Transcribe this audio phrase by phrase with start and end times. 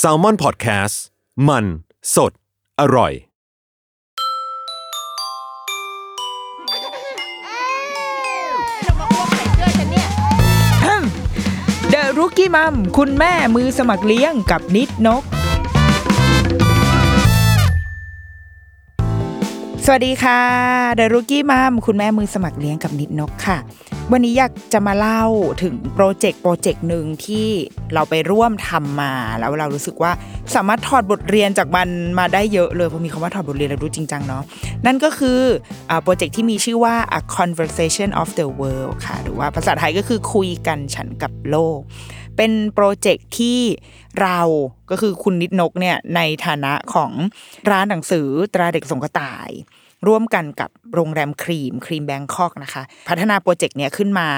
[0.00, 0.96] s a l ม o n PODCAST
[1.48, 1.64] มัน
[2.14, 2.32] สด
[2.80, 3.12] อร่อย
[11.90, 15.22] เดอะรุกี้มัมคุณแม่มือสมัครเลี้ยงกับนิดนก
[19.86, 20.40] สวัสดีค่ะ
[20.96, 23.58] เดรุกี้มัมคุณแม่มือสมัครเลี้ยงกับนิดนกค่ะ
[24.12, 25.24] วันนี้อยากจะมาเล่า
[25.62, 27.48] ถึงโปรเจกต์โปรเจกต์หนึ่งที่
[27.94, 30.12] เราไปร่วมทำมา แล้วเรารู้สึกว่า
[30.54, 31.88] สามารถถอดบทเรียนจากมัน
[32.18, 34.42] มาได้เยอะเลยเพราะมีคำว่าถอดบทเรียนแล้วดูจริงจังเนาะ
[34.86, 35.40] นั่นก็คือ
[36.02, 41.78] โปรเจกต์ที่มีชื่อว่า a conversation with the world ค่ะ หรือว่าภาษาไทยก็คือคุยกันฉันท์กับโลก
[42.36, 43.60] เป็นโปรเจกต์ที่
[44.20, 44.40] เรา
[44.90, 47.12] ก็คือคุณนิดนกเนี่ยในฐานะของ
[47.70, 49.50] ร้านหนังสือตราเด็กทรงกระต่าย
[50.06, 54.30] ร่วมกันกับโรงแรมครีมครีม Bangkok นะคะ พัฒนาโปรเจกต์เนี้ยขึ้นมา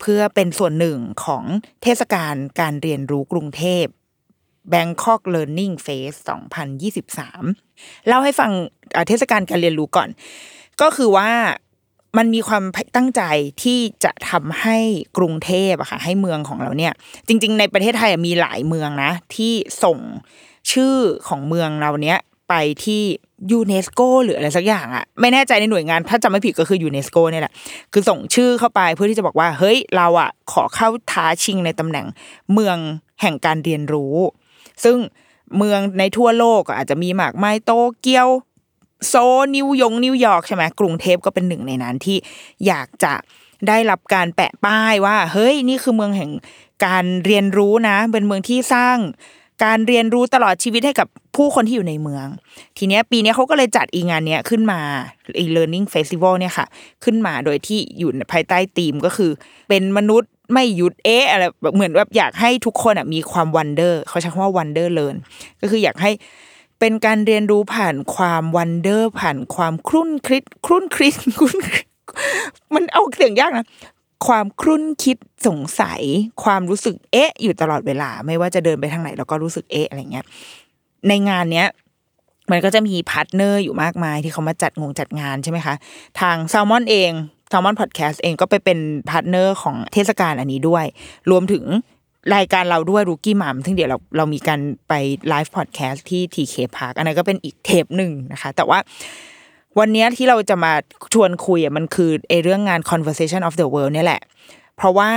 [0.00, 1.44] เพื่อเป็นส่วนหนึ่งของ
[1.82, 3.84] เทศกาลการเรียนรู้กรุงเทพ
[4.72, 6.18] Bangkok Learning Fest
[7.12, 8.50] 2023 เล่าให้ฟัง
[9.08, 10.08] เทศกาลการเรียนรู้ก่อน
[10.80, 11.30] ก็คือว่า
[12.16, 12.64] มันมีความ
[12.96, 13.22] ตั้งใจ
[13.62, 14.78] ที่จะทำให้
[15.16, 16.92] กรุงเทพอะค่ะให้เมืองของเราเนี่ย
[17.26, 19.52] จริง ๆ ในประเทศไทยมีหลายเมืองนะ ที่
[19.84, 19.98] ส่ง
[20.72, 20.94] ชื่อ
[21.28, 23.02] ของเมืองเราเนี้ยไปที่
[23.50, 27.52] ยูเนสโกหรืออะไรสักอย่างอะไม่แน่ใจในหน่วยงานถ้าจำไม่ผิดก็คือยูเนสโกเนี่ยแหละ
[27.92, 32.06] คือส่งชื่อเข้าไปเพื่อที่จะบอกว่า เฮ้ยเราอะขอเข้าท้าชิงในตำแหน่ง
[32.52, 32.76] เมือง
[33.20, 34.14] แห่งการเรียนรู้
[34.84, 34.96] ซึ่ง
[35.56, 38.28] เมืองในทั่วโลกอาจจะมีมากมายโตเกียว
[39.08, 39.14] โซล
[39.56, 42.16] นิวยงนิวยอร์กใช่ไหมกรุงเทพก็เป็นหนึ่งในนั้นที่
[42.66, 43.14] อยากจะ
[43.68, 46.30] ได้รับการแปะป้ายว่า เฮ้ยนี่คือเมืองแห่ง
[46.86, 48.98] การเรียนรู้นะ เป็นเมืองที่สร้าง
[49.64, 52.26] การเรียนรู้ตลอดชีวิตให้กับผู้คนที่อยู่ในเมือง
[52.78, 54.80] ทีเนี้ยปีนี้เขาก็เลยจัดอีงานเนี้ยขึ้นมา
[55.38, 56.66] อี learning festival เนี่ยค่ะ
[57.04, 59.30] ขึ้นมาโดยที่อยู่ภายใต้ธีมก็คือ
[59.68, 65.16] เป็นมนุษย์ไม่หยุดเอ๊ะอะไรแบบเหมือนแบบอยากให้ทุกคนอะมีความ wonder เขาใช้คำว่า wonder learn
[65.60, 66.10] ก็คืออยากให้
[66.80, 71.56] เป็นการเรียนรู้ผ่านความ wonder ผ่านความครุ่นคิดครุ่นคิดครุ่น
[72.74, 73.66] มันออกเสียงยากนะ
[74.26, 76.02] ความครุ่นคิดสงสัย
[76.44, 80.26] ความรู้สึกเอ๊ะ อยู่ตลอดเวลา ไม่ว่าจะเดินไปทางไหนเราก็รู้สึกเอ๊ะอะไรเงี้ย
[81.08, 81.68] ในงานเนี้ย
[82.50, 85.74] มันก็จะมี partner อยู่มากมายที่เขามาจัดงงจัดงานใช่ไหมคะ
[86.20, 87.10] ทาง Salmon เอง
[87.50, 88.78] Salmon Podcast เองก็ไปเป็น
[89.10, 90.84] partner ของเทศกาลอันนี้ด้วย
[91.30, 91.64] รวมถึง
[92.34, 94.92] รายการเราด้วย The Rookie Mom ซึ่งเดี๋ยวเราเรามีการไป
[95.28, 98.78] live podcast ที่ TK Park อันนั้นก็เป็นอีกเทปหนึ่งนะคะ แต่ว่า
[99.78, 100.72] วันนี้ที่เราจะมา
[101.14, 104.22] ชวนคุยอะมันคือไอเรื่องงาน conversation with the world เนี่ยแหละ
[104.76, 105.10] เพราะว่า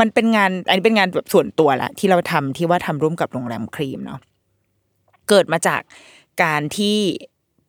[0.00, 4.20] มันเป็นงานอันนี้เป็นงานแบบส่วนตัวละที่เราทำที่ว่าทำร่วมกับโรงแรมครีมเนาะ
[5.28, 5.80] เกิดมาจาก
[6.42, 6.96] การที่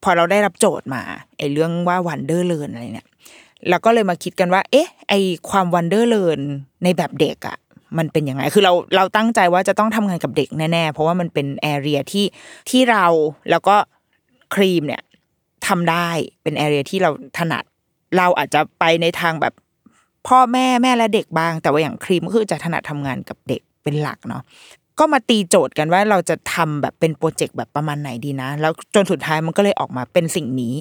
[0.03, 1.01] พอเราได้รับโจทย์มา
[1.37, 3.07] ไอ้เรื่องว่า wonder learn อะไรเนี่ย
[3.69, 5.13] เราก็เลยมาคิดกันว่า เอ๊ะ ไอ
[5.49, 6.41] ความ wonder learn
[6.83, 7.57] ในแบบเด็กอะ
[7.97, 12.25] มันเป็นยังไง คือเราเราตั้งใจว่าจะต้องทำงานกับเด็กแน่ๆ เพราะว่ามันเป็น area ที่
[12.69, 13.05] ที่เรา
[13.49, 13.75] แล้วก็
[14.55, 15.01] ครีมเนี่ย
[15.67, 16.09] ทำได้
[16.43, 17.63] เป็นแอเรียที่เราถนัด
[18.17, 19.53] เราอาจจะไปในทางแบบ
[20.27, 24.43] พ่อแม่แม่และเด็กบ้าง แต่ว่าอย่างครีมก็คือจะถนัดทำงานกับเด็กเป็นหลักเนาะ
[24.99, 30.73] ก็มาตีโจทย์กันว่าเราจะทำแบบเป็นโปรเจกต์แบบประมาณไหนดีนะ แล้วจนสุดท้ายมันก็เลยออกมาเป็นสิ่งนี้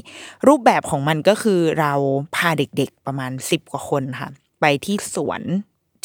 [0.48, 1.92] รูปแบบของมันก็คือเรา
[2.36, 4.30] พาเด็กๆประมาณสิบกว่าคนค่ะ
[4.60, 5.42] ไปที่สวน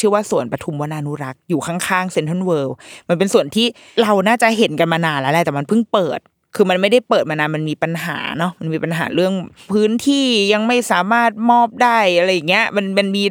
[0.03, 2.75] ชื่อว่าสวนปทุมวนานุรักษ์อยู่ข้างๆเซนทรัลเวิลด์
[3.09, 3.67] มันเป็นสวนที่
[4.01, 6.19] เราน่าจะเห็นกันมานานแล้วแหละแต่มันเพิ่งเปิด
[6.55, 9.33] คือมันไม่ได้เปิดมานานมันมีปัญหาเนาะมันมีปัญหาเรื่อง
[9.71, 13.23] พื้นที่ยังไม่สามารถมอบได้อะไรอย่างเงี้ยมันมันมี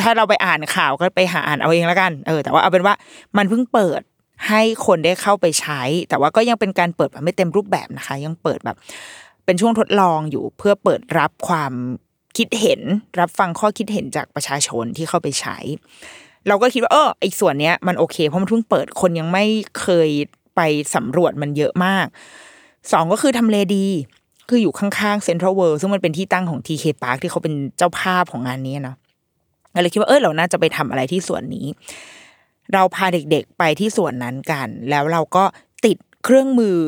[0.00, 2.94] ถ้าเราไปอ่านข่าวก็ไปหาอ่านเอาเองแล้วกันเออแต่ว่าเอาเป็นว่า
[3.36, 4.00] มันเพิ่งเปิด
[4.48, 8.76] ให้คนได้เข้าไปใช้ แต่ว่าก็ยังเป็นการเปิดแบบไม่เต็มรูปแบบนะคะ ยังเปิดแบบ
[9.44, 11.72] เป็นช่วงทดลองอยู่เพื่อเปิดรับความ
[12.38, 12.80] คิดเห็น
[13.20, 15.56] รับฟังข้อคิดเห็นจากประชาชนที่เข้าไปใช้
[16.48, 19.44] เราก็คิดว่าเออไอส่วนเนี้ยมันโอเคเพราะมันเพิ่งเปิดคนยังไม่
[19.80, 20.10] เคย
[20.56, 20.60] ไป
[20.94, 22.06] สำรวจมันเยอะมาก
[22.92, 23.86] สองก็คือทำเลดี
[24.48, 28.96] คืออยู่ข้างๆเซ็นทรัลเวิลด์ซึ่งมันเป็นที่ตั้งของ TK Park ที่เขาเป็นเจ้าภาพของงานนี้เนาะ
[29.72, 31.66] เราเลยคิดว่าเออเราน่าจะไปทำอะไรที่ส่วนนี้
[32.72, 35.44] เราพาเด็กๆไปที่ส่วนนั้นกัน แล้วเราก็
[35.84, 36.78] ติดเครื่องมือ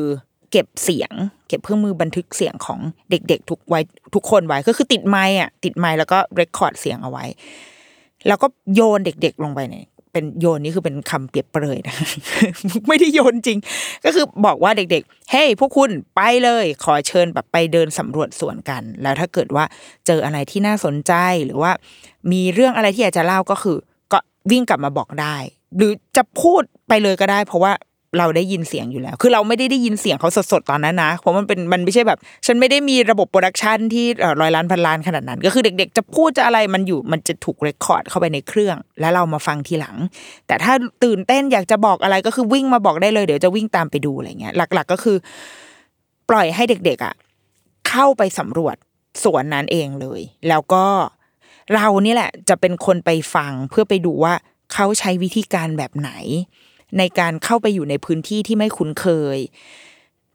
[0.51, 1.13] เก็บเสียง
[1.51, 2.79] เก็บเครื่องมือบันทึกเสียงของ
[3.11, 3.79] เด็กๆทุกไว้
[4.15, 7.25] ทุกคนไว้ก็คือติดไมค์อะติดไมค์แล้วก็เรคคอร์ดเสียงเอาไว้
[8.27, 11.95] แล้วก็โยนเด็ก ๆ ลงไปเนี่ยเป็นโยนนี่คือเป็นคำเปรียบเปรยนะ
[12.87, 13.59] ไม่ได้โยนจริง
[14.05, 19.65] ก็คือบอกว่าเด็กๆ เฮ้ยพวกคุณไปเลย ขอเชิญแบบไปเดินสำรวจสวนกัน แล้วถ้าเกิดว่า
[20.07, 21.13] เจออะไรที่น่าสนใจ
[21.45, 21.71] หรือว่า
[22.31, 23.77] มีเรื่องอะไรที่อยากจะเล่าก็คือ
[24.11, 24.19] ก็
[24.51, 25.35] วิ่งกลับมาบอกได้
[25.77, 27.73] หรือจะพูดไปเลยก็ได้ เพราะว่า
[28.17, 39.95] เราได้ยินเสียงอยู่แล้ว คือเราไม่ได้ได้ยินเสียงเขาสดๆตอนนั้นนะ เพราะมันเป็นมันไม่ใช่แบบ ฉันไม่ได้มีระบบ production ที่เอ่อร้อยล้านพันล้านขนาดนั้น ก็คือเด็กๆ จะพูดจะอะไรมันอยู่มันจะถูก record เข้าไปในเครื่อง แล้วเรามาฟังทีหลัง
[40.47, 40.73] แต่ถ้า
[41.03, 45.17] ตื่นเต้นอยากจะบอกอะไรก็คือวิ่งมาบอกได้เลยเดี๋ยวจะวิ่งตามไปดูอะไรเงี้ย หลัก ๆ ก็คือ
[46.29, 47.13] ปล่อยให้เด็กๆอะ
[47.89, 48.75] เข้าไปสำรวจ
[49.23, 50.85] สวนนั้นเองเลย แล้วก็
[51.73, 54.33] เรานี่แหละ จะเป็นคนไปฟังเพื่อไปดูว่า
[54.73, 56.11] เขาใช้วิธีการแบบไหน
[56.97, 59.05] ในการเข้าไปอยู่ในพื้นที่ที่ไม่คุ้นเค
[59.35, 59.37] ย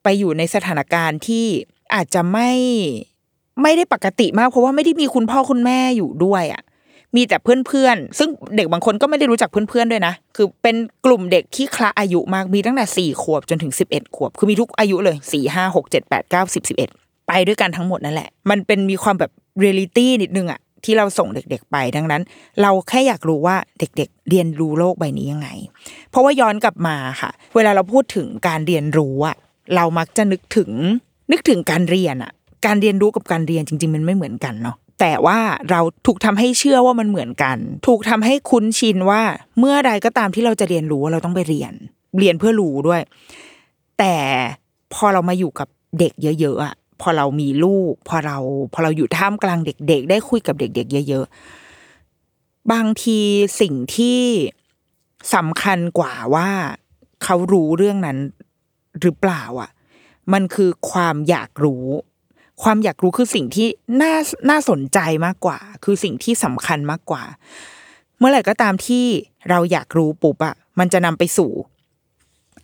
[0.02, 1.46] ไปอยู่ในสถานการณ์ที่
[1.94, 2.50] อาจจะไม่
[3.62, 6.62] ไม่ได้ปกติมากเพราะว่าไม่ได้มีคุณพ่อคุณแม่อยู่ด้วยอะ
[7.16, 16.90] มีแต่เพื่อนๆ ซึ่งเด็กบางคนก็ไม่ได้รู้จักเพื่อนๆด้วยนะ คือเป็นกลุ่มเด็กที่คละอายุมาก มีตั้งแต่สี่ขวบจนถึงสิบเอ็ดขวบ คือมีทุกอายุเลยสี่ห้าหกเจ็ดแปดเก้าสิบสิบเอ็ด
[17.28, 22.22] ไปด้วยกันทั้งหมดนั่นแหละ มันเป็นมีความแบบเรียลิตี้นิดนึงอะ ที่เราส่งเด็ก ๆ ไป ดังนั้น
[22.62, 25.48] เราแค่อยากรู้ว่าเด็ก ๆ เรียนรู้โลกใบนี้ยังไง
[26.10, 29.36] เพราะว่าย้อนกลับมาค่ะ เวลาเราพูดถึงการเรียนรู้อะ
[29.76, 30.70] เรามักจะนึกถึง
[31.32, 32.32] นึกถึงการเรียนอะ
[32.66, 35.38] การเรียนรู้กับการเรียนจริง ๆ มันไม่เหมือนกันเนาะแต่ว่า
[35.70, 37.56] เราถูกทำให้เชื่อว่ามันเหมือนกัน
[37.86, 39.22] ถูกทำให้คุ้นชินว่า
[39.58, 41.72] เมื่อใดก็ตามที่เราจะเรียนรู้เราต้องไปเรียน
[42.18, 43.00] เรียนเพื่อรู้ด้วย
[43.98, 44.14] แต่
[44.94, 45.68] พอเรามาอยู่กับ
[45.98, 48.38] เด็กเยอะๆอะ พอเรามีลูก พอเรา
[48.72, 53.20] พอเราอยู่ท่ามกลางเด็ก ๆ ได้คุยกับเด็ก ๆ เยอะๆบางที
[53.60, 54.20] สิ่งที่
[55.34, 56.48] สำคัญกว่าว่า
[57.24, 58.18] เขารู้เรื่องนั้น
[59.00, 59.70] หรือเปล่าอะ
[60.32, 61.86] มันคือความอยากรู้
[62.62, 63.68] ความอยากรู้คือสิ่งที่
[64.02, 64.14] น่า
[64.50, 67.24] น่าสนใจมากกว่า คือสิ่งที่สำคัญมากกว่า
[68.18, 69.04] เมื่อไหร่ก็ตามที่
[69.50, 71.50] เราอยากรู้ปุ๊บอะมันจะนำไปสู่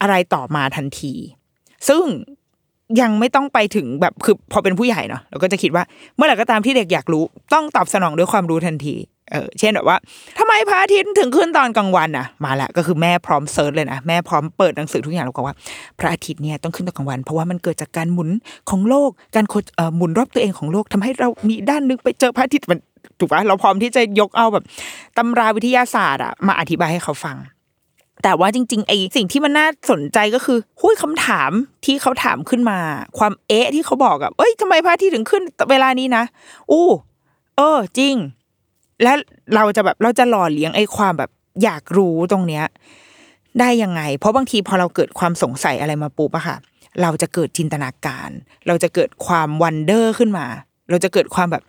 [0.00, 1.14] อะไรต่อมาทันที
[1.88, 2.04] ซึ่ง
[3.00, 5.84] ยังไม่ต้องไปถึงแบบคือพอเป็นผู้ใหญ่เนาะเราก็จะคิดว่า
[6.16, 7.24] เมื่อไหร่ก็ตามที่เด็กอยากรู้
[7.54, 8.96] ต้องตอบสนองด้วยความรู้ทันที
[9.32, 9.96] เออเช่นแบบว่า
[10.38, 15.54] ทำไมพระอาทิตย์ถึงขึ้นตอนกลางวันน่ะ มาละก็คือแม่พร้อมเซิร์ชเลยนะแม่พร้อมเปิดหนังสือทุกอย่างแล้วก็ว่า
[15.98, 18.30] พระอาทิตย์เนี่ยต้องขึ้นตอนกลางวัน เพราะว่ามันเกิดจากการหมุน
[18.70, 22.78] ของโลกการโคเอ่อหมุนรอบตัวเองของโลกทำให้เรามีด้านนึงไปเจอพระอาทิตย์มัน
[23.18, 24.64] ถูกปะเราพร้อมที่จะยกเอาแบบ
[25.18, 27.36] ตำราวิทยาศาสตร์อะมาอธิบายให้เขาฟัง
[28.22, 31.50] แต่ว่าจริงๆไอ้สิ่งที่มันน่าสนใจก็คือหุ้ยคำถาม
[31.84, 32.78] ที่เขาถามขึ้นมา
[33.18, 36.24] ความเอ๊ะที่เขาบอกอะเอ้ยทำไมพระอาทิตย์ถึงขึ้นเวลานี้นะ
[36.70, 36.88] อู้
[37.56, 38.14] เออ จริง
[39.02, 39.12] และ
[39.54, 41.30] เราจะแบบเราจะหล่อเลี้ยงไอ้ความแบบ
[41.62, 42.64] อยากรู้ตรงเนี้ย
[43.60, 46.56] ได้ยังไง เพราะบางทีพอเราเกิดความสงสัยอะไรมาปุ๊บอะค่ะ
[47.02, 48.30] เราจะเกิดจินตนาการ
[48.66, 50.46] เราจะเกิดความวันเดอร์ขึ้นมา
[50.90, 51.62] เราจะเกิดความแบบ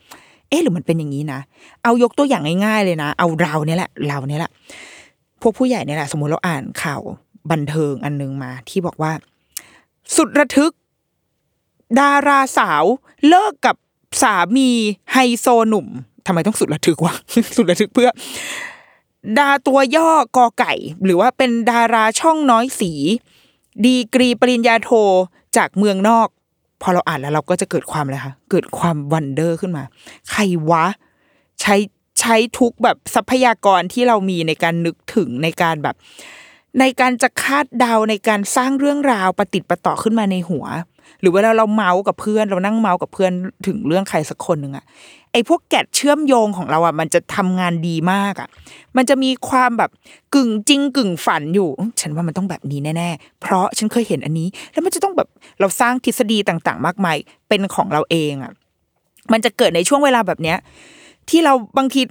[0.50, 1.40] เอ๊ะหรือมันเป็นอย่างนี้นะ
[1.84, 4.52] เอายกตัวอย่างง่ายๆเลยนะ เอาเราเนี่ยแหละ เราเนี่ยแหละ
[5.44, 7.02] พวกผู้ใหญ่เนี่ยแหละสมมติเราอ่านข่าว
[7.52, 9.12] บันเทิงอันนึงมา ที่บอกว่า
[10.16, 10.72] สุดระทึก
[12.00, 12.84] ดาราสาว
[13.28, 13.76] เลิกกับ
[14.22, 14.70] สามี
[15.14, 15.88] ไฮโซหนุ่ม
[16.26, 17.14] ทำไมต้องสุดระทึกวะ
[17.56, 18.10] สุดระทึกเพื่อ
[19.38, 20.74] ดาตัวย่อกอไก่
[21.06, 22.92] หรือว่าเป็นดาราช่องน้อยสี
[23.86, 24.90] ดีกรีปริญญาโท
[25.58, 26.28] จากเมืองนอก
[26.82, 29.84] พอเราอ่านแล้วเราก็จะเกิดความอะไรคะเกิดความวันเดอร์ขึ้นมา
[30.32, 30.86] ใครวะ
[31.62, 31.76] ใช้
[32.20, 35.96] ใช้ทุกแบบทรัพยากรที่เรามีในการนึกถึงในการแบบ
[36.80, 40.66] ในการจะคาดเดาในการสร้างเรื่องราวประติดประต่อขึ้นมาในหัว
[41.20, 43.32] หรือเวลาเราเมาส์กับเพื่อน เรานั่งเมาส์กับเพื่อน
[43.68, 44.86] ถึงเรื่องใครสักคนหนึ่งอะ
[45.32, 48.48] ไอ้พวกแกะเชื่อมโยงของเราอะมันจะทำงานดีมากอะ
[48.98, 49.92] มันจะมีความแบบ
[50.36, 51.70] กึ่งจริงกึ่งฝันอยู่
[52.02, 55.28] ฉันว่ามันต้องแบบนี้แน่ๆ เพราะฉันเคยเห็นอันนี้ แล้วมันจะต้องแบบ
[55.60, 57.18] เราสร้างทฤษฎีต่างๆ มากมาย
[57.50, 58.52] เป็นของเราเองอะ
[59.32, 60.58] มันจะเกิดในช่วงเวลาแบบเนี้ย
[61.30, 62.02] ที่เราบางที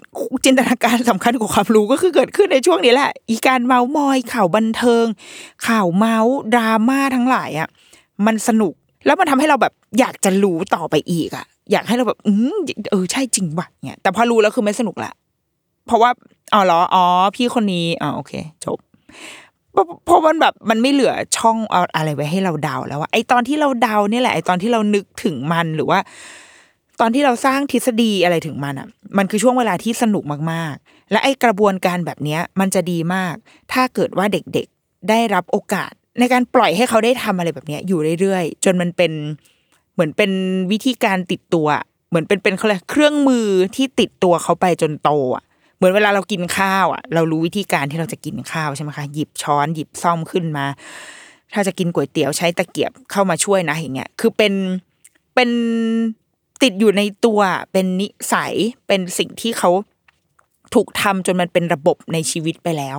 [0.45, 5.05] จินตนาการสำคัญกว่าความรู้ก็คือเกิดขึ้นในช่วงนี้แหละ อีการเมาส์มอยข่าวบันเทิง
[5.67, 7.69] ข่าวเมาส์ดราม่าทั้งหลายอะ
[8.27, 8.75] มันสนุก
[9.07, 12.57] แล้วมันทำให้เราแบบอยากจะรู้ต่อไปอีกอะ อยากให้เราแบบอืม
[12.91, 15.13] เออใช่จริงว่ะเนี่ยแต่พอรู้แล้วคือไม่สนุกละ
[15.87, 16.11] เพราะว่า
[16.55, 17.05] อ๋อเหรออ๋อ
[17.37, 18.33] พี่คนนี้อ๋อโอเค
[18.65, 18.79] จบ
[19.73, 25.99] เพราะเพราะมันแบบมันไม่เหลือช่องเอาอะไรไว้ให้เราเดาแล้วว่าไอตอนที่เราเดาเนี่ยแหละไอตอนที่เรานึกถึงมันหรือว่า
[27.01, 33.35] ตอนที่เราสร้างทฤษฎีอะไรถึงมันอะ มันคือช่วงเวลาที่สนุกมากๆ และไอกระบวนการแบบนี้มันจะดีมาก
[33.73, 39.13] ถ้าเกิดว่าเด็กๆได้รับโอกาส ในการปล่อยให้เขาได้ทำอะไรแบบนี้อยู่เรื่อยๆ จนมันเป็น
[39.95, 40.31] เหมือนเป็น
[40.73, 41.69] วิธีการติดตัว
[42.09, 43.47] เหมือนเป็นเป็นเขาเรียเครื่องมือ
[43.77, 45.45] ที่ติดตัวเขาไปจนโตอะ
[45.77, 50.67] เหมือนเวลาเรากินข้าวอะเรารู้วิธีการที่เราจะกินข้าวใช่ไหมคะหยิบช้อนหยิบซ่อมขึ้นมา
[51.53, 54.53] ถ้าจะกินก๋วยเตี๋ยวใช้ตะเกียบเข้ามาช่วยนะอย่างเงี้ยคือเป็น
[55.35, 55.51] เป็น
[56.63, 57.41] ติดอยู่ในตัว
[57.73, 58.55] เป็นนิสัย
[58.87, 59.71] เป็นสิ่งที่เขา
[60.75, 62.99] ถูกทำจนมันเป็นระบบในชีวิตไปแล้ว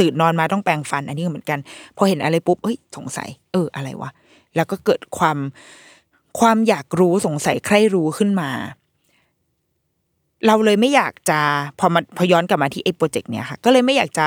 [0.00, 1.58] ตื่นนอนมาต้องแปรงฟัน อันนี้ก็เหมือนกัน
[1.96, 4.10] พอเห็นอะไรปุ๊บเฮ้ยสงสัย เอออะไรวะ
[4.56, 5.38] แล้วก็เกิดความ
[6.40, 8.50] ความอยากรู้สงสัยใคร่รู้ขึ้นมา
[10.46, 11.40] เราเลยไม่อยากจะ
[11.78, 14.26] พอมาพอย้อนกลับมาที่ไอ้โปรเจกต์เนี้ยค่ะ ก็เลยไม่อยากจะ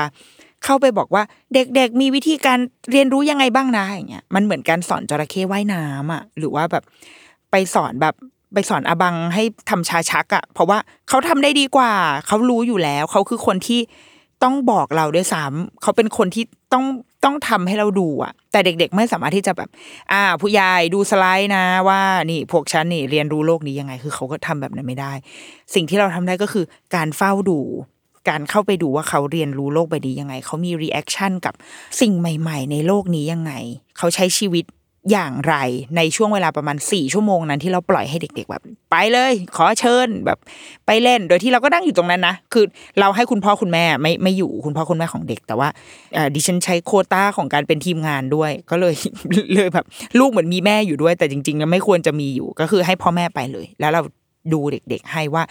[0.64, 1.22] เข้าไปบอกว่า
[1.54, 2.58] เด็กๆมีวิธีการ
[2.92, 6.84] เรียนรู้ยังไงบ้างนะอย่างเงี้ยมันเหมือนการสอนจระเข้ว่ายน้ำอะหรือว่าแบบ
[7.50, 8.14] ไปสอนแบบ
[8.54, 10.78] ไปสอนอบังให้ทำชาชักอะ เพราะว่า
[11.08, 11.92] เขาทำได้ดีกว่า
[12.26, 13.80] เขารู้อยู่แล้วเขาคือคนที่
[14.42, 16.84] ต้องบอกเราด้วยซ้ำเขาเป็นคนที่ต้อง
[17.24, 19.68] ต้องทำให้เราดูอะแต่เด็ก ๆ ไม่สามารถที่จะแบบ
[20.12, 25.12] อ่า ผู้ใหญ่ดูสไลด์นะ ว่านี่พวกฉันนี่เรียนรู้โลกนี้ยังไง คือเขาก็ทำแบบนั้นไม่ได้
[25.74, 27.60] สิ่งที่เราทำได้ก็คือการเฝ้าดู
[28.28, 31.54] การเข้าไปดูว่าเขาเรียนรู้โลกใบนี้ยังไง เขามี reaction กับ
[32.00, 33.52] สิ่งใหม่ ๆ ในโลกนี้ยังไง
[33.98, 34.64] เขาใช้ชีวิต
[35.10, 35.54] อย่างไร
[35.96, 40.38] ในช่วงเวลาประมาณสี่ชั่วโมงนั้นที่เราปล่อยให้เด็ก ๆ แบบ ไปเลย ขอเชิญแบบ
[40.86, 42.64] ไปเล่นโดยที่เราก็นั่งอยู่ตรงนั้นนะคือ
[43.00, 45.68] เราให้คุณพ่อคุณแม่ไม่ไม่อยู่คุณพ่อคุณแม่ของเด็ก แต่ว่า
[46.34, 48.94] ดิฉันใช้โคต้าของการเป็นทีมงานด้วย ก็เลย
[49.54, 49.84] เลยแบบ
[50.18, 54.00] ลูกเหมือนมีแม่อยู่ด้วย แต่จริงๆแล้วไม่ควรจะมีอยู่ก็คือให้พ่อแม่ไปเลย แล้วเรา
[54.52, 55.42] ดูเด็ก ๆ ให้ว่า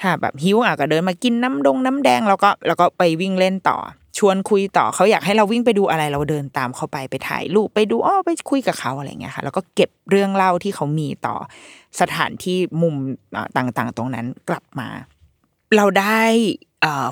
[0.00, 3.78] ถ้าแบบหิวอะก็เดินมากินน้ำดงน้ำแดงแล้วก็แล้วก็ไปวิ่งเล่นต่อ
[4.18, 11.36] ชวนคุยต่อเขาอยากให้เราวิ่งไปดูอะไรเราเดินตามเขาไปไปถ่ายรูปไปดูอ้อไปคุยกับเขาอะไรเงี้ยค่ะแล้วก็เก็บเรื่องเล่าที่เขามีต่อ
[12.00, 12.94] สถานที่มุม
[13.56, 14.88] ต่างๆ ตรงนั้นกลับมา
[15.76, 16.22] เราได้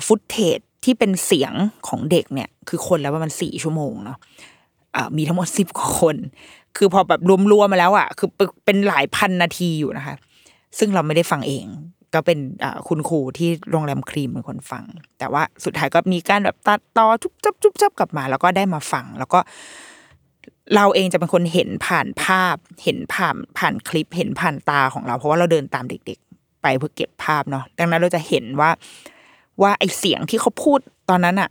[0.07, 1.53] ฟุตเทจที่เป็นเสียง
[1.87, 4.17] ของเด็กเนี่ย คือคนแล้วประมาณสี่ชั่วโมงเนาะ
[5.17, 6.15] มีทั้งหมดสิบกว่าคน
[6.77, 8.29] คือพอแบบรวมๆมาแล้วอะคือ
[8.65, 10.15] เป็นหลายพันนาทีอยู่นะคะ
[10.77, 11.65] ซึ่งเราไม่ได้ฟังเอง
[12.13, 12.39] ก็เป็น
[12.87, 14.83] คุณครูที่โรงแรมครีมเป็นคนฟัง
[15.19, 19.39] แต่ว่าสุดท้ายก็มีการแบบตัดต่อจุบจับจุบจับกลับมา แล้วก็ได้มาฟัง แล้วก็
[20.75, 28.69] เราเองจะเป็นคนเห็นผ่านภาพ เห็นผ่านผ่านคลิปเห็นผ่านตาของเรา เพราะว่าเราเดินตามเด็ก ๆ ไปเพื่อเก็บภาพเนาะดังนั้นเราจะเห็นว่า
[29.61, 31.49] ว่าไอเสียงที่เขาพูดตอนนั้นอะ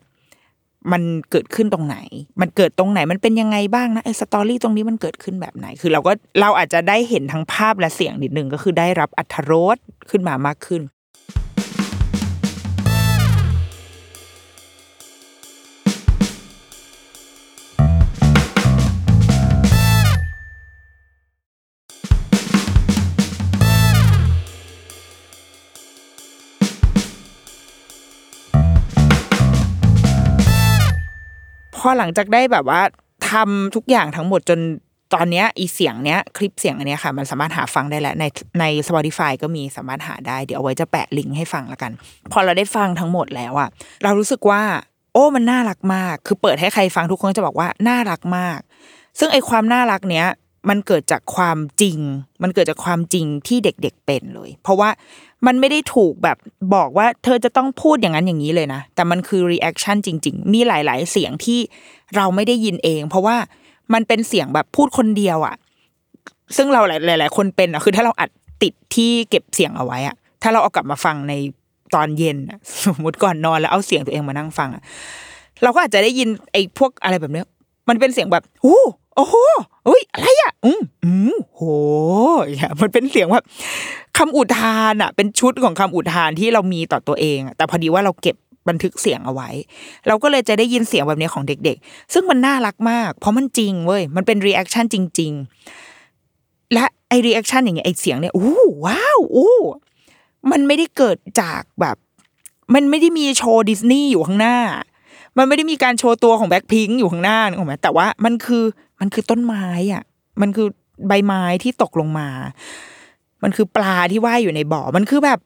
[0.92, 1.96] มันเกิดขึ้นตรงไหน
[2.40, 9.76] มันเกิดตรงไหน มันเป็นยังไงบ้างนะไอสตอรี่ตรงนี้มันเกิดขึ้นแบบไหน คือเราก็เราอาจจะได้เห็นทั้งภาพและเสียงนิดนึงก็คือได้รับอัธรส
[10.10, 10.82] ขึ้นมามากขึ้น
[31.90, 32.80] อหลังจากได้แบบว่า
[33.30, 34.60] ทำทุกอย่างทั้งหมดจน
[35.14, 38.24] ตอนเนี้ยอีเสียงเนี้ยคลิปเสียงอันเนี้ยค่ะ มันสามารถหาฟังได้แล้วใน
[38.60, 41.92] ใน Spotify ก็มีสามารถหาได้เดี๋ยวเอาไว้จะแปะลิงก์ให้ฟังแล้วกัน
[42.32, 43.68] พอเราได้ฟังทั้งหมดแล้วอะ
[44.02, 44.62] เรารู้สึกว่า
[45.12, 48.60] โอ้มันน่ารักมาก คือเปิดให้ใครฟังทุกคนจะบอกว่าน่ารักมาก
[49.18, 50.26] ซึ่งไอความน่ารักเนี้ย
[50.68, 51.98] มันเกิดจากความจริง
[52.42, 54.90] มันเกิดจากความจริงที่เด็กๆเป็นเลย เพราะว่า
[55.46, 56.36] มันไม่ได้ถูกแบบ
[56.74, 61.60] บอกว่าเธอจะต้องพูดอย่างนั้นอย่างนี้เลยนะแต่มันคือ reaction จริง ๆ มีหลาย ๆ เสียงที่
[62.16, 63.36] เราไม่ได้ยินเอง เพราะว่า
[63.94, 65.54] มันเป็นเสียงแบบพูดคนเดียวอะ
[66.56, 66.92] ซึ่งเราห
[67.22, 68.30] ลาย ๆ คนเป็นอะคือถ้าเราอัด
[68.62, 71.32] ติดที่เก็บเสียงเอาไว้อะถ้าเราเอากลับมาฟังใน
[71.94, 74.82] ตอนเย็นอะสมมติก่อนนอนแล้วเอาเสียงตัวเองมานั่งฟังอะ
[75.62, 77.46] เราก็อาจจะได้ยินไอ้พวกอะไรแบบเนี้ย
[77.88, 78.80] มันเป็นเสียงแบบโอ้
[79.16, 79.34] โอ้โห
[79.88, 81.62] อุ้ยอะไรอะ อืมอืมโห
[82.52, 83.44] อย่ามันเป็นเสียงแบบ
[84.18, 88.36] คำอุทานอะ เป็นชุดของคำอุทานที่เรามีต่อตัวเองอะแต่พอดีว่าเราเก็บ
[88.68, 89.48] บันทึกเสียงเอาไว้
[90.06, 95.32] เราก็เลยจะได้ยินเสียงแบบนี้ของเด็ก ๆ ซึ่งมันน่ารักมาก เพราะมันจริงเว้ย มันเป็น reaction จริง
[96.02, 98.52] ๆ และไอ reaction อย่างเงี้ยไอเสียงเนี่ยอู้
[98.84, 99.56] ว้าวอู้
[100.50, 101.96] มันไม่ได้เกิดจากแบบ
[102.74, 104.56] มันไม่ได้มีโชว์ดิสนีย์อยู่ข้างหน้า
[105.40, 108.64] มันไม่ได้มีการโชว์ตัวของแบ็คพิงค์อยู่ข้างหน้านึกออกไหมแต่ว่ามันคือ
[109.00, 110.02] มันคือต้นไม้อะ
[110.40, 110.68] มันคือ
[111.08, 112.28] ใบไม้ที่ตกลงมา
[113.42, 115.38] มันคือปลาที่ว่ายอยู่ในบ่อ มันคือแบบ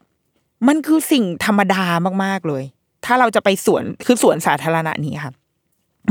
[0.69, 1.85] มันคือสิ่งธรรมดา
[2.25, 2.63] มากๆเลย
[3.05, 5.33] ถ้าเราจะไปสวนคือสวนสาธารณะนี้ค่ะ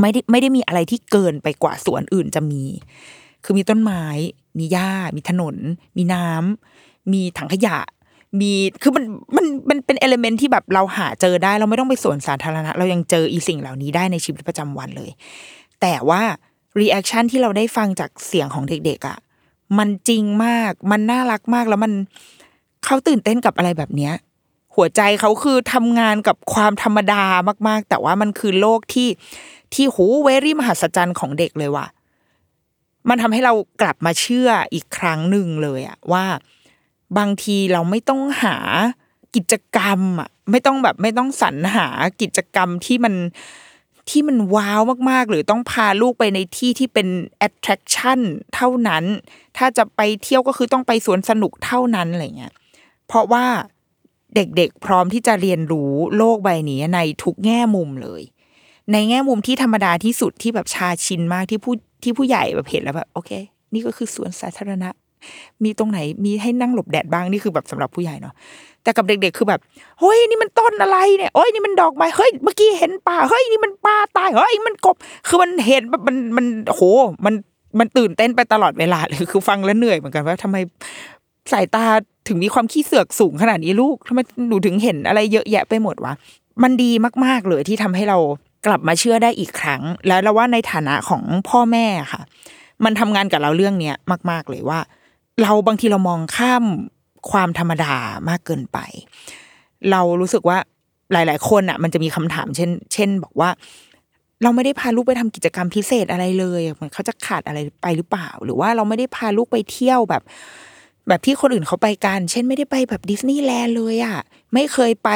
[0.00, 2.62] ไม่ได้ไม่ได้มีอะไรที่เกินไปกว่าสวนอื่นจะมี
[3.44, 4.04] คือมีต้นไม้
[4.58, 5.56] มีหญ้า มีถนน
[5.96, 7.78] มีน้ำมีถังขยะ
[8.40, 9.04] มีคือมัน
[9.36, 15.10] มันมันเป็น element ที่แบบเราหาเจอได้ เราไม่ต้องไปสวนสาธารณะ เรายังเจออีสิ่งเหล่านี้ได้ในชีวิตประจำวันเลย
[15.80, 16.22] แต่ว่า
[16.80, 19.18] reaction ที่เราได้ฟังจากเสียงของเด็กๆอะ
[19.78, 21.92] มันจริงมาก มันน่ารักมากแล้วมัน
[22.84, 24.14] เขาตื่นเต้นกับอะไรแบบเนี้ย
[24.74, 27.22] หัวใจเขาคือทำงานกับความธรรมดา
[27.68, 29.08] มาก ๆ แต่ว่ามันคือโลกที่
[29.74, 31.86] ที่หูเวรี่มหัศจรรย์ของเด็กเลยว่ะ
[33.08, 36.24] มันทำให้เรากลับมาเชื่ออีกครั้งหนึ่งเลยอะว่า
[37.18, 38.56] บางทีเราไม่ต้องหา
[39.34, 41.88] กิจกรรมอะไม่ต้องแบบไม่ต้องสรรหา
[42.20, 43.14] กิจกรรมที่มัน
[44.10, 44.80] ที่มันว้าว
[45.10, 47.08] มากๆ หรือต้องพาลูกไปในที่ที่เป็น
[47.46, 48.20] attraction
[48.54, 49.04] เท่านั้น
[49.56, 52.52] ถ้าจะไปเที่ยวก็คือต้องไปสวนสนุกเท่านั้นอะไรเงี้ย
[53.06, 53.44] เพราะว่า
[54.34, 58.22] เด็กๆ พร้อมที่จะเรียนรู้โลกใบนี้ในทุกแง่มุมเลย
[58.92, 63.30] ในแง่มุมที่ธรรมดาที่สุดที่แบบชาชินมากที่ผู้ที่ผู้ใหญ่แบบเห็นแล้วแบบโอเค
[63.72, 64.90] นี่ก็คือสวนสาธารณะ
[65.64, 68.34] มีตรงไหนมีให้นั่งหลบแดดบ้างนี่คือแบบสำหรับผู้ใหญ่เนาะ
[68.82, 69.60] แต่กับเด็กๆคือแบบ
[70.00, 74.96] เฮ้ยนี่มันต้นอะไรเนี่ยโอ้ยนี่มันดอกไม้เฮ้ยเมื่อกี้เห็นป่าเฮ้ยนี่มันปลาตายเฮ้ยมันกบ
[75.28, 76.82] คือมันเห็นแบบมันมันโห
[77.26, 77.34] มัน
[77.78, 80.56] มันตื่นเต้นไปตลอดเวลาเลยคือฟังแล้วเหนื่อยเหมือนกันว่าทำไม
[81.52, 81.84] สายตา
[82.28, 86.12] ถึงมีความขี้เสือกสูงขนาดนี้ลูกทำไมหนูถึงเห็นอะไรเยอะแยะไปหมดวะ
[86.62, 86.90] มันดี
[87.24, 88.18] มากๆเลยที่ทำให้เรา
[88.66, 92.22] กลับมาเชื่อได้อีกครั้ง แล้วเราว่าในฐานะของพ่อแม่ค่ะ
[92.84, 93.94] มันทำงานกับเราเรื่องเนี้ย
[94.30, 94.78] มาก ๆเลยว่า
[95.42, 96.64] เราบางทีเรามองข้าม
[97.30, 97.94] ความธรรมดา
[98.28, 98.78] มากเกินไป
[99.90, 100.58] เรารู้สึกว่า
[101.12, 103.50] หลาย ๆ คนอะ มันจะมีคำถาม เช่น เช่น บอกว่า
[104.42, 110.22] เราไม่ได้พาลูกไปทำกิจกรรมพิเศษอะไรเลยเหมือนเขาจะขาดอะไรไปหรือเปล่า หรือว่าเราไม่ได้พาลูกไปเที่ยวแบบ
[111.08, 114.18] แบบที่คนอื่นเขาไปกัน เช่นไม่ได้ไปแบบดิสนีย์แลนด์เลยอะ
[114.54, 115.10] ไม่เคยไป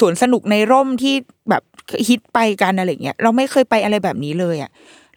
[0.00, 1.14] สวนสนุกในร่มที่
[1.50, 1.62] แบบ
[2.08, 4.70] ฮิตไปกันอะไรเงี้ยเราไม่เคยไปอะไรแบบนี้เลยอะ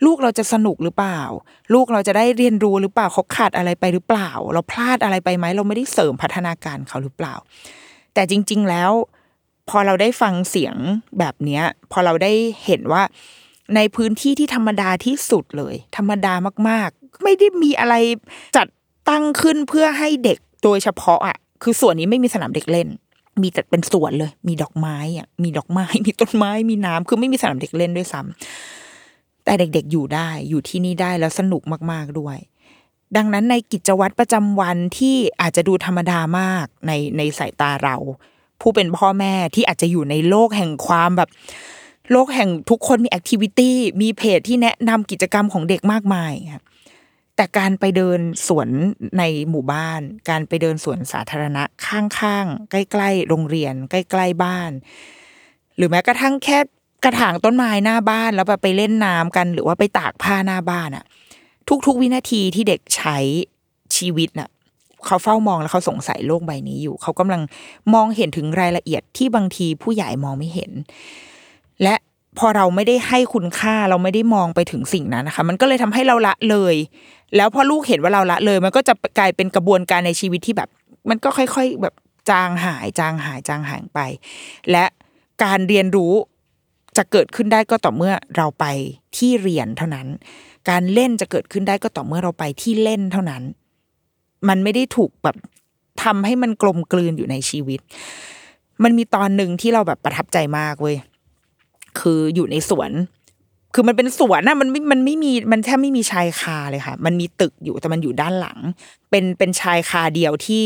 [0.06, 1.20] ลูกเราจะสนุกหรือเปล่า
[1.74, 7.36] ลูกเราจะได้เรียนรู้หรือเปล่าเขาขาดอะไรไปหรือเปล่า เราพลาดอะไรไปไหมเราไม่ได้เสริมพัฒนาการเขาหรือเปล่า
[8.14, 8.92] แต่จริง ๆ แล้ว
[9.70, 10.76] พอเราได้ฟังเสียง
[11.20, 12.32] แบบเนี้ย พอเราได้
[12.66, 13.04] เห็นว่า
[13.76, 16.34] ในพื้นที่ที่ธรรมดาที่สุดเลย ธรรมดา
[16.70, 17.96] มากๆ ไม่ได้มีอะไร
[18.58, 18.68] จัด
[19.10, 22.88] ตั้งขึ้นเพื่อให้เด็กโดยเฉพาะอะคือส่วนนี้ไม่มีสนามเด็กเล่น
[23.42, 28.85] มีแต่เป็นสวนเลย มีดอกไม้อะมีดอกไม้ มีต้นไม้มีน้ำคือไม่มีสนามเด็กเล่นด้วยซ้ำ
[29.46, 31.62] แต่เด็กๆอยู่ได้อยู่ที่นี่ได้แล้วสนุก
[31.92, 32.38] มากๆด้วย
[33.16, 37.96] ดังนั้นในกิจวัตรประจำวันที่อาจจะดูธรรมดามากในในสายตาเรา
[38.62, 41.30] ผู้เป็นพ่อแม่ที่อาจจะอยู่ในโลกแห่งความแบบ
[42.12, 46.64] โลกแห่งทุกคนมีแอคทิวิตี้มีเพจที่แนะนำกิจกรรมของเด็กมากมายครับ
[47.36, 48.70] แต่การไปเดินสวน
[49.18, 54.72] ในหมู่บ้าน การไปเดินสวนสาธารณะข้างๆ ใกล้ ๆ โรงเรียน ใกล้ ๆ บ้าน
[55.76, 56.60] หรือแม้กระทั่งแค่
[57.06, 61.06] กระถางต้นไม้หน้าบ้านแล้วไปเล่นน้ำกันหรือว่าไปตากผ้าหน้าบ้านอะ
[61.86, 63.18] ทุกๆ วินาทีที่เด็กใช้
[63.98, 64.50] ชีวิตน่ะ
[65.06, 67.42] เขาเฝ้ามองแล้วเขาสงสัยโลกใบนี้อยู่ เขากำลัง
[67.94, 70.72] มองเห็นถึงรายละเอียดที่บางทีผู้ใหญ่มองไม่เห็น
[71.84, 71.96] และ
[72.38, 76.76] พอเราไม่ได้ให้คุณค่าเราไม่ได้มองไปถึงสิ่งนั้นนะคะ มันก็เลยทำให้เราละเลย
[77.36, 80.70] แล้วพอลูกเห็นว่าเราละเลย มันก็จะกลายเป็นกระบวนการในชีวิตที่แบบ
[81.10, 81.94] มันก็ค่อย ๆ แบบ
[82.30, 84.00] จางหายจางหายจางหายไป
[84.72, 84.86] และ
[85.44, 86.14] การเรียนรู้
[86.98, 88.66] จะเกิดขึ้นได้ก็ต่อเมื่อเราไป
[89.18, 90.08] ที่เรียนเท่านั้น
[90.70, 93.44] การเล่นจะเกิดขึ้นได้ก็ต่อเมื่อเราไปที่เล่นเท่านั้น
[94.48, 95.36] มันไม่ได้ถูกแบบ
[96.04, 97.80] ทำให้มันกลมกลืนอยู่ในชีวิต
[98.84, 100.98] มันมีตอนหนึ่งที่เราแบบประทับใจมากเว้ย
[102.00, 102.92] คืออยู่ในสวน
[103.74, 108.58] คือมันเป็นสวนนะมันไม่มันไม่มี มันแทบไม่มีชายคาเลยค่ะ มันมีตึกอยู่แต่มันอยู่ด้านหลัง
[109.10, 110.64] เป็นเป็นชายคาเดียวที่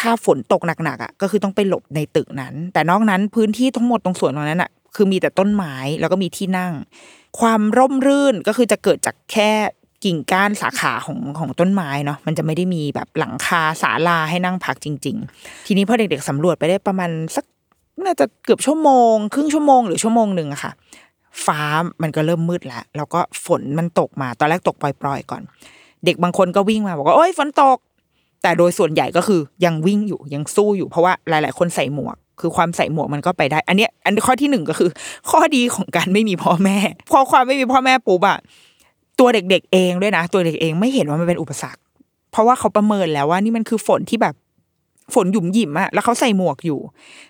[0.00, 6.72] ถ้าฝนตกหนักๆอะก็คือต้องไปหลบในตึกนั้น แต่นอกนั้นพื้นที่ทั้งหมดตรงสวนตรงนั้นอะ คือมีแต่ต้นไม้แล้วก็มีที่นั่ง
[7.40, 9.50] ความร่มรื่นก็คือจะเกิดจากแค่
[10.04, 17.44] กิ่งก้านสาขาของของต้นไม้เนาะมันจะไม่ได้มีแบบหลังคาศาลาให้นั่งพักจริง ๆ ทีนี้พอเด็กๆสำรวจไปได้ประมาณสัก
[18.04, 20.72] น่าจะเกือบชั่วโมง ครึ่งชั่วโมงหรือชั่วโมงหนึ่งอะค่ะ
[21.44, 21.60] ฟ้า
[22.02, 25.42] มันก็เริ่มมืดแล้ว แล้วก็ฝนมันตกมาตอนแรกตกปล่อยๆก่อน
[26.04, 27.78] เด็กบางคนก็วิ่งมาบอกว่าโอ้ยฝนตก
[28.42, 34.90] แต่โดยส่วนใหญ่ก็คือยังวิ่งอยู่ยังสู้อยู่เพราะว่าหลาย ๆ คนใส่หมวก คือความใส่หมวกมันก็ไปได้ อันเนี้ยอันข้อที่หนึ่งก็คือ
[35.30, 36.76] ข้อดีของการไม่มีพ่อแม่
[37.10, 38.38] พอความไม่มีพ่อแม่ปุ๊บอะ
[39.18, 41.80] ตัวเด็กๆเองด้วยนะ ตัวเด็กเองไม่เห็นว่ามันเป็นอุปสรรค
[42.32, 44.34] เพราะว่าเขาประเมินแล้วว่านี่มันคือฝนที่แบบ
[45.14, 46.80] ฝนหยุมหยิมอะแล้วเขาใส่หมวกอยู่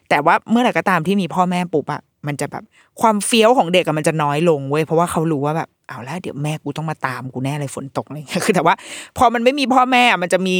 [0.08, 2.64] แต่ว่าเมื่อไหร่ก็ตามที่มีพ่อแม่ปุ๊บอะมันจะแบบ
[3.00, 8.74] ความเฟี้ยวของเด็กอะมันจะน้อยลงเว้ยเพราะว่าเขารู้ว่าแบบเอาล้วเดี๋ยวแม่กูต้องมาตามกูแน่เลยฝนตกอะไรเงี้ยคือแต่ว่า
[9.18, 10.56] พอมันไม่มีพ่อแม่มันจะมี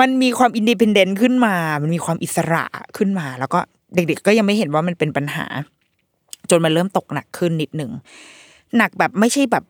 [0.00, 2.64] มันมีความอินดีพเดนต์ขึ้นมา มันมีความอิสระ
[2.96, 3.60] ขึ้นมา แล้วก็
[3.94, 5.46] เด็ก ๆ ก็ยังไม่เห็นว่ามันเป็นปัญหา
[6.50, 7.90] จนมันเริ่มตกหนักขึ้นนิดหนึ่ง
[8.76, 9.64] หนักแบบไม่ใช่แบบ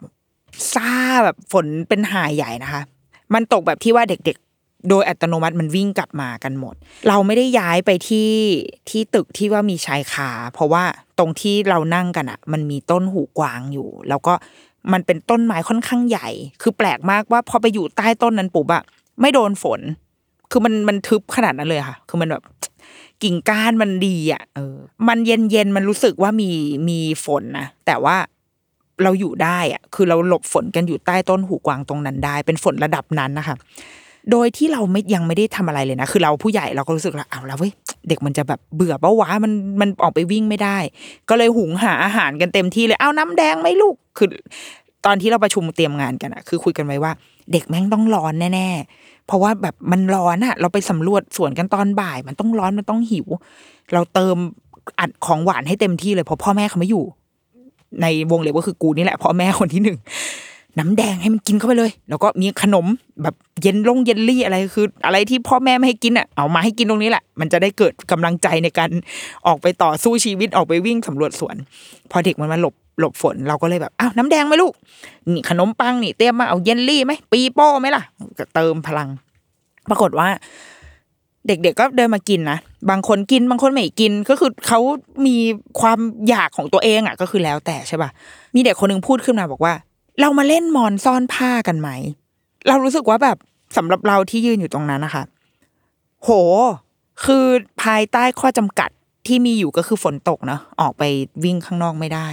[0.74, 0.92] ซ่า
[1.24, 2.82] แบบฝนเป็นหายใหญ่นะคะ
[3.34, 6.74] มันตกแบบที่ว่าเด็กๆ โดยอัตโนมัติมันวิ่งกลับมากันหมด
[7.08, 8.30] เราไม่ได้ย้ายไปที่
[8.88, 10.84] ที่ตึกที่ว่ามีชายคา เพราะว่า
[11.18, 14.34] ตรงที่เรานั่งกันอะมันมีต้นหูกวางอยู่ แล้วก็
[14.92, 16.28] มันเป็นต้นไม้ค่อนข้างใหญ่
[16.62, 18.82] คือแปลกมากว่าพอไปอยู่ใต้ต้นนั้นปุ๊บอะ
[19.20, 19.80] ไม่โดนฝน
[20.50, 22.42] คือมันมันทึบขนาดนั้นเลยค่ะ คือมันแบบ
[23.22, 24.76] กิ่งก้านมันดีอะเออ
[25.08, 26.50] มันเย็นเย็นมันรู้สึกว่ามี
[26.88, 28.16] มีฝนนะแต่ว่า
[29.02, 33.56] เราอยู่ได้อะ คือเราหลบฝนกันอยู่ใต้ต้นหูกวางตรงนั้นได้ เป็นฝนระดับนั้นนะคะ
[34.30, 37.72] โดยที่เราไม่ยังไม่ได้ทำอะไรเลยนะ คือเราผู้ใหญ่เราก็รู้สึกว่าเอาแล้วเว้ย
[38.08, 40.78] เด็กมันจะแบบเบื่อปะวะมันมันออกไปวิ่งไม่ได้
[41.28, 44.28] ก็เลยหุงหาอาหารกันเต็มที่เลยเอาน้ำแดงไหมลูกคือ
[45.06, 47.12] ตอนที่เราประชุมเตรียมงานกันอะคือคุยกันไว้ว่า
[47.52, 53.26] เด็กแม่งต้องร้อนแน่ๆ เพราะว่าแบบมันร้อนอะเราไปสำรวจสวนกันตอนบ่าย มันต้องร้อนมันต้องหิว
[53.92, 54.36] เราเติม
[55.00, 57.04] อัดของหวานให้เต็มที่เลยเพราะพ่อแม่เขาไม่อยู่
[58.02, 59.98] ในวงเล็บก็คือกูนี่แหละพ่อแม่คนที่หนึ่ง
[60.78, 62.86] น้ำแดงให้มันกินเข้าไปเลย แล้วก็มีขนม
[63.22, 68.90] แบบเย็นลงเยนลี่อะไรคือ อะไรที่พ่อแม่ไม่ให้กินอะเอามาให้กินตรงนี้แหละ มันจะได้เกิดกำลังใจในการ
[69.46, 71.56] ออกไปต่อสู้ชีวิตออกไปวิ่งสำรวจสวน
[72.10, 74.72] พอเด็กมันมาหลบ หลบฝนเราก็เลยแบบอ้าวน้ำแดงไหมลูก
[75.34, 78.02] นี่ขนมปังนี่เตรียมมาเอาเยนลี่ไหมปีโป้ไหมล่ะ
[78.54, 79.08] เติมพลัง
[79.90, 80.28] ปรากฏว่า
[81.46, 82.58] เด็ก ๆ ก็เดินมากินนะ
[82.90, 84.80] บางคนกินบางคนไม่กินก็คือเขา
[85.26, 85.36] มี
[85.80, 88.10] ความอยากของตัวเองอะ ก็คือแล้วแต่ใช่ป่ะ
[88.54, 89.74] มีเด็กคนหนึ่งพูดขึ้นมาบอกว่า
[90.20, 91.88] เรามาเล่นมอนซ่อนผ้ากันไหม
[92.68, 93.36] เรารู้สึกว่าแบบ
[93.76, 95.22] สำหรับเราที่ยืนอยู่ตรงนั้นนะคะ
[96.22, 96.30] โห
[97.24, 97.46] คือ
[97.82, 98.90] ภายใต้ข้อจำกัด
[99.26, 101.02] ที่มีอยู่ก็คือฝนตกเนาะออกไป
[101.44, 102.28] วิ่งข้างนอกไม่ได้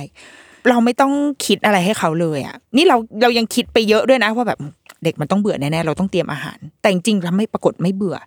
[0.70, 1.12] เราไม่ต้อง
[1.46, 4.60] คิดอะไรให้เขาเลยอะ นี่เราเรายังคิดไปเยอะด้วยนะว่าแบบ
[5.04, 8.18] เด็กมันต้องเบื่อแน่ๆเราต้องเตรียมอาหาร แต่จริงๆแล้วไม่ปรากฏไม่เบื่อ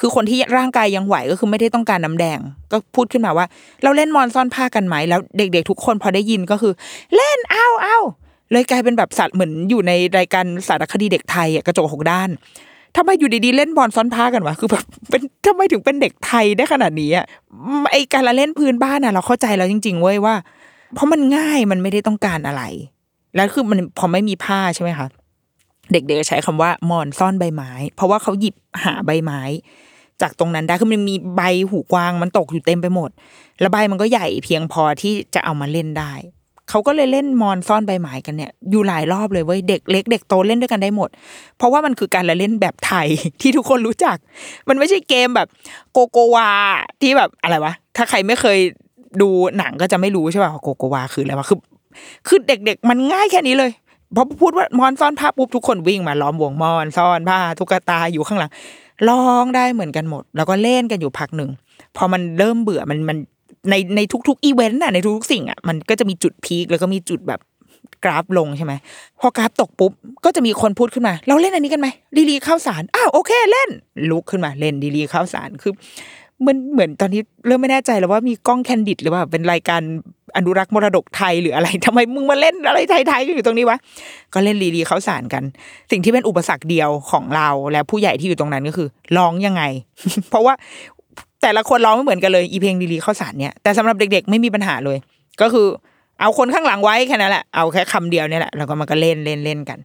[0.00, 2.38] คือคนที่ร่างกายยังไหวก็คือไม่ได้ต้องการน้ำแดง
[2.72, 3.46] ก็พูดขึ้นมาว่า
[3.82, 6.72] เราเล่นมอนซ่อนผ้ากันไหมแล้วเด็กๆทุกคนพอได้ยินก็คือ
[7.16, 7.98] เล่นเอาเอา
[8.52, 12.28] เลยกลายเป็นแบบสัตว์เหมือนอยู่ในรายการสารคดีเด็กไทยอะกระจกหกด้าน
[12.96, 17.24] ทำไมอยู่ดีๆเล่นบอลซ้อนผ้ากันวะคือแบบเป็นทำไมถึงเป็นเด็กไทยได้ขนาดนี้อะ
[17.92, 20.34] ไอการละเล่นพื้นบ้านอะ เราเข้าใจแล้วจริง ๆ เว้ยว่า
[20.94, 22.62] เพราะมันง่ายมันไม่ได้ต้องการอะไร
[23.36, 25.06] แล้วคือมันพอไม่มีผ้าใช่ไหมคะ
[25.92, 29.40] เด็กๆใช้คำว่ามอนซ่อนใบไม้ เพราะว่าเขาหยิบหาใบไม้
[30.22, 33.10] จากตรงนั้นได้คือมันมีใบหูกวางมันตกอยู่เต็มไปหมด
[33.60, 36.12] แล้วใบมันก็ใหญ่เพียงพอที่จะเอามาเล่นได้
[36.70, 41.08] เขาก็เลยเล่นมอนซ่อนใบไม้กันเนี่ยอยู่หลายรอบเลยเว้ยเด็กเล็กเด็กโตเล่นด้วยกันได้หมด
[41.56, 43.08] เพราะว่ามันคือการละเล่นแบบไทย
[43.40, 44.16] ที่ทุกคนรู้จัก
[44.68, 45.48] มันไม่ใช่เกมแบบ
[45.92, 46.50] โกโกวา
[47.00, 48.58] ที่แบบอะไรวะถ้าใครไม่เคย
[49.20, 51.58] ดูหนังก็จะไม่รู้ใช่ป่ะโกโกวาคืออะไรวะคือ
[52.28, 53.70] คือเด็ก ๆ มันง่ายแค่นี้เลย
[54.16, 58.50] พอพูดว่ามอนซ่อนผ้าปุ๊บทุกคนวิ่งมาล้อมวงมอนซ่อนผ้าทุกตาอยู่ข้างหลัง
[59.08, 61.50] ร้องได้เหมือนกันหมด แล้วก็เล่นกันอยู่พักหนึ่ง
[61.96, 63.18] พอมันเริ่มเบื่อมันมัน
[63.70, 67.40] ในในทุกๆอีเวนต์น่ะในทุกๆสิ่งอะมันก็จะมีจุดพีคแล้วก็มีจุดแบบ
[68.04, 68.72] กราฟลงใช่ไหม
[69.20, 69.92] พอกราฟตกปุ๊บ
[70.24, 73.70] ก็จะมีคนพูดขึ้นมา เราเล่นอันนี้กันไหมดีลีข้าวสารอ้าวโอเคเล่น
[74.10, 75.72] ลุกขึ้นมาเล่นดีลีข้าวสารคือ
[76.46, 79.80] มันเหมือนตอนนี้เริ่มไม่แน่ใจแล้วว่ามีกล้องแคนดิดหรือว่าเป็นรายการ
[80.36, 83.78] อนุรักษ์มรดกไทยหรืออะไรทำไมมึงมาเล่นอะไรไทยๆกันอยู่ตรงนี้วะ
[84.34, 85.42] ก็เล่นลีลีเข้าสารกัน
[85.90, 89.62] สิ่งที่เป็นอุปสรรคเดียวของเราและผู้ใหญ่ที่อยู่ตรงนั้นก็คือร้องยังไง
[90.30, 90.54] เพราะว่า
[91.42, 94.98] แต่ละคนร้องไม่เหมือนกันเลยอีเพลงดีลีเข้าสารเนี่ยแต่สำหรับเด็ก ๆ ไม่มีปัญหาเลย
[95.40, 95.66] ก็คือ
[96.20, 99.78] เอาคนข้างหลังไว้แค่นั้นแหละเอาแค่คำเดียวเนี่ยแหละแล้วก็มันก็เล่นเล่นเล่นกัน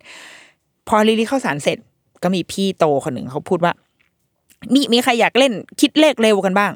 [0.88, 1.78] พอลีลีเข้าสารเสร็จ
[2.24, 3.74] ก็มีพี่โตคนหนึ่งเขาพูดว่า
[4.74, 6.74] มีมีใครอยากเล่นคิดเลขเร็วกันบ้าง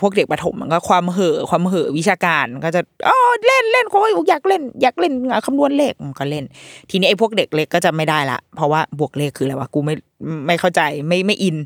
[0.00, 3.16] พวกเด็กประถมมันก็ความเห่อความเห่อวิชาการก็จะอ๋อ
[3.46, 5.12] เล่นเล่นเขาอยากเล่น อยากเล่น
[5.46, 6.44] คำนวณเลขก็เล่น
[6.90, 9.94] ทีนี้ไอ้พวกเด็กเล็กก็จะไม่ได้ละ เพราะว่าบวกเลขคืออะไรวะกูไม่
[10.46, 11.56] ไม่เข้าใจไม่ไม่อิน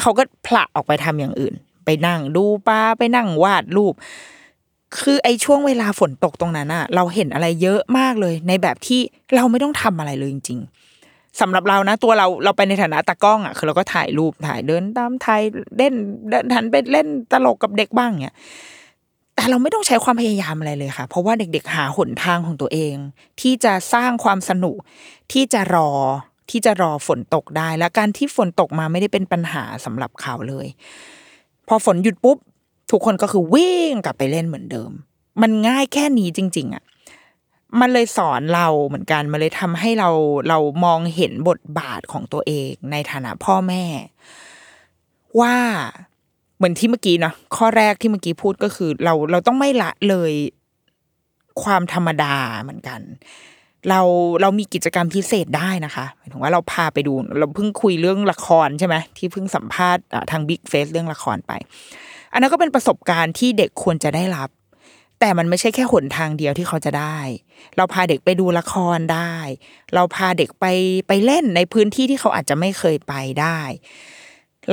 [0.00, 3.94] เขาก็ผละออกไปทำอย่างอื่น ไปนั่งดูปลาไปนั่งวาดรูป
[5.00, 9.00] คือไอ้ช่วงเวลาฝนตกตรงนั้นอะเราเห็นอะไรเยอะมากเลย ในแบบที่
[9.34, 10.85] เราไม่ต้องทำอะไรเลยจริง ๆ
[11.40, 15.42] สำหรับเรานะตัวเราเราไปในฐานะตากล้องอะคือเราก็ถ่ายรูปถ่ายเดินตามถ่าย
[15.76, 15.94] เล่น
[16.30, 18.36] เดินทันไปเล่นตลกกับเด็กบ้างเนี่ย
[19.34, 22.94] แต่เราไม่ต้องใช้ความพยายามอะไรเลยค่ะ เพราะว่าเด็กๆหาหนทางของตัวเอง
[23.40, 24.76] ที่จะสร้างความสนุก
[25.32, 25.90] ที่จะรอ
[26.50, 30.66] ที่จะรอฝนตกได้ และการที่ฝนตกมาไม่ได้เป็นปัญหาสำหรับเขาเลย
[31.68, 32.38] พอฝนหยุดปุ๊บ
[32.90, 34.90] ทุกคนก็คือวิ่งกลับไปเล่นเหมือนเดิม
[35.42, 36.84] มันง่ายแค่นี้จริง ๆอะ่ะ
[37.80, 40.10] มันเลยสอนเราเหมือนกัน มันเลยทำให้เรา
[40.48, 43.84] เรามองเห็นบทบาทของตัวเองในฐานะพ่อแม่
[45.40, 45.54] ว่า
[46.56, 50.32] เหมือนที่เมื่อกี้เนาะข้อแรกที่เมื่อกี้พูดก็คือ เราเราต้องไม่ละเลย
[51.62, 53.00] ความธรรมดาเหมือนกัน
[53.88, 54.00] เรา
[54.40, 61.52] เรามีกิจกรรมพิเศษได้นะคะหมายถึงว่าเราพาไปดู เราเพิ่งคุยเรื่องละครใช่ไหมที่เพิ่งสัมภาษณ์ทางบิ๊กเฟสเรื่องละครไป
[62.32, 64.48] อันนั้นก็เป็นประสบการณ์ที่เด็กควรจะได้รับ
[65.20, 67.18] แต่มันไม่ใช่แค่หนทางเดียวที่เขาจะได้
[67.76, 69.34] เราพาเด็กไปดูละครได้
[69.94, 70.66] เราพาเด็กไป
[71.08, 73.58] ไปเล่นในพื้นที่ที่เขาอาจจะไม่เคยไปได้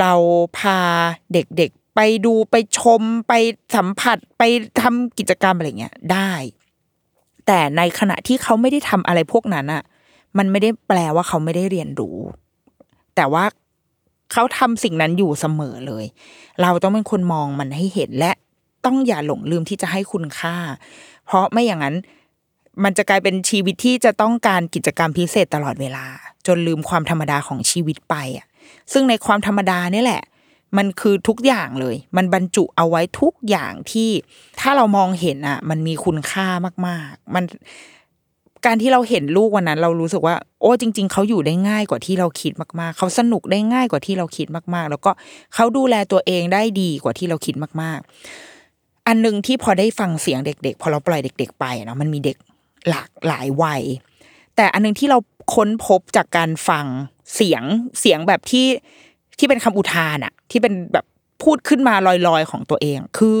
[0.00, 0.12] เรา
[0.58, 0.78] พา
[1.32, 3.32] เด็กๆไปดูไปชมไป
[3.76, 4.42] สัมผัสไป
[4.80, 6.32] ทำกิจกรรมอะไรเงี้ยได้
[7.46, 9.82] แต่ในขณะที่เขาไม่ได้ทำอะไรพวกนั้นอะ
[10.38, 12.18] มันไม่ได้แปลว่าเขาไม่ได้เรียนรู้
[13.16, 13.44] แต่ว่า
[14.32, 16.04] เขาทำสิ่งนั้นอยู่เสมอเลย
[16.62, 18.32] เราต้องเป็นคนมองมันให้เห็นและ
[18.86, 20.56] ต้องอย่าหลงลืมที่จะให้คุณค่า
[21.26, 21.96] เพราะไม่อย่างนั้น
[22.84, 26.06] มันจะกลายเป็นชีวิตที่จะต้องการกิจกรรมพิเศษตลอดเวลา
[26.46, 28.46] จนลืมความธรรมดาของชีวิตไปอะ
[28.92, 30.22] ซึ่งในความธรรมดานี่แหละ
[30.76, 34.10] มันคือทุกอย่างเลย มันบรรจุเอาไว้ทุกอย่างที่
[34.60, 36.46] ถ้าเรามองเห็นอะ มันมีคุณค่า
[36.86, 37.44] มาก ๆ มัน
[38.66, 45.10] การที่เราเห็นลูกวันนั้น เรารู้สึกว่า โอ้จริง ๆ เขาอยู่ได้ง่ายกว่าที่เราคิดมาก ๆ เขาสนุกได้ง่ายกว่าที่เราคิดมาก ๆ แล้วก็
[45.54, 48.53] เขาดูแลตัวเองได้ดีกว่าที่เราคิดมาก ๆ
[49.06, 52.36] อันหนึ่งที่พอได้ฟังเสียงเด็ก ๆ พอเราปล่อยเด็ก ๆ ไปเนาะมันมีเด็ก
[52.88, 53.82] หลากหลายวัย
[54.56, 55.18] แต่อันนึงที่เรา
[55.54, 56.86] ค้นพบจากการฟัง
[57.34, 57.62] เสียง
[58.00, 58.66] เสียงแบบที่
[59.38, 61.04] ที่เป็นคำอุทานอะที่เป็นแบบ
[61.42, 63.38] พูดขึ้นมาลอยๆของตัวเอง คือ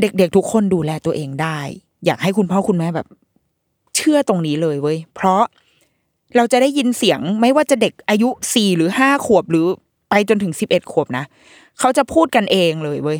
[0.00, 1.58] เด็กๆทุกคนดูแลตัวเองได้
[2.04, 3.06] อยากให้คุณพ่อคุณแม่แบบ
[3.96, 5.42] เชื่อตรงนี้เลยเว้ยเพราะ
[6.36, 9.66] เราจะได้ยินเสียงไม่ว่าจะเด็กอายุสี่หรือห้าขวบหรือ
[10.10, 11.24] ไปจนถึงสิบเอ็ดขวบนะ
[11.78, 13.18] เขาจะพูดกันเองเลยเว้ย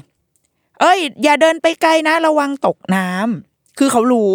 [0.81, 4.35] เอ้ย อย่าเดินไปไกลนะ ระวังตกน้ำคือเขารู้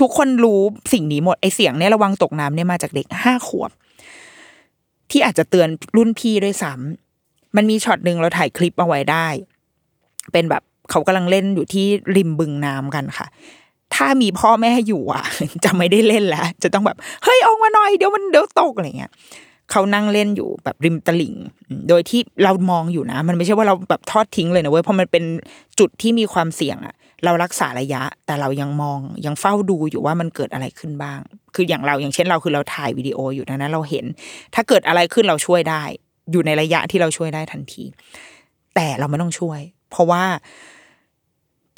[0.00, 0.60] ทุกคนรู้
[0.92, 3.70] สิ่งนี้หมดไอเสียงเนี่ยระวังตกน้ำเนี่ยมาจากเด็กห้าขวบ
[5.10, 9.26] ที่อาจจะเตือนรุ่นพี่ด้วยซ้ำมันมีช็อตหนึ่งเราถ่ายคลิปเอาไว้ได้
[10.32, 13.26] เป็นแบบเขากำลังเล่นอยู่ที่ริมบึงน้ำกันค่ะ
[13.94, 15.24] ถ้ามีพ่อแม่อยู่อะ
[15.64, 19.12] จะไม่ได้เล่นแล้วจะต้องแบบเฮ้ยออกมาหน่อยเดี๋ยวมันเดี๋ยวตกอะไรเงี้ย
[19.70, 21.34] เขานั่งเล่นอยู่แบบริมตลิ่ง
[21.88, 25.24] โดยที่เรามองอยู่นะ มันไม่ใช่ว่าเราแบบทอดทิ้งเลยนะเว้ยเพราะมันเป็น
[25.78, 31.20] จุดที่มีความเสี่ยงอะเรารักษาระยะ แต่เรายังมองยังเฝ้าดูอยู่ว่ามันเกิดอะไรขึ้นบ้าง
[31.54, 34.04] คืออย่างเราอย่างเช่นเราคือเราถ่ายวิดีโออยู่นะนั้นเราเห็น
[34.54, 35.82] ถ้าเกิดอะไรขึ้นเราช่วยได้
[36.32, 37.84] อยู่ในระยะที่เราช่วยได้ทันที
[38.74, 40.22] แต่เราไม่ต้องช่วย เพราะว่า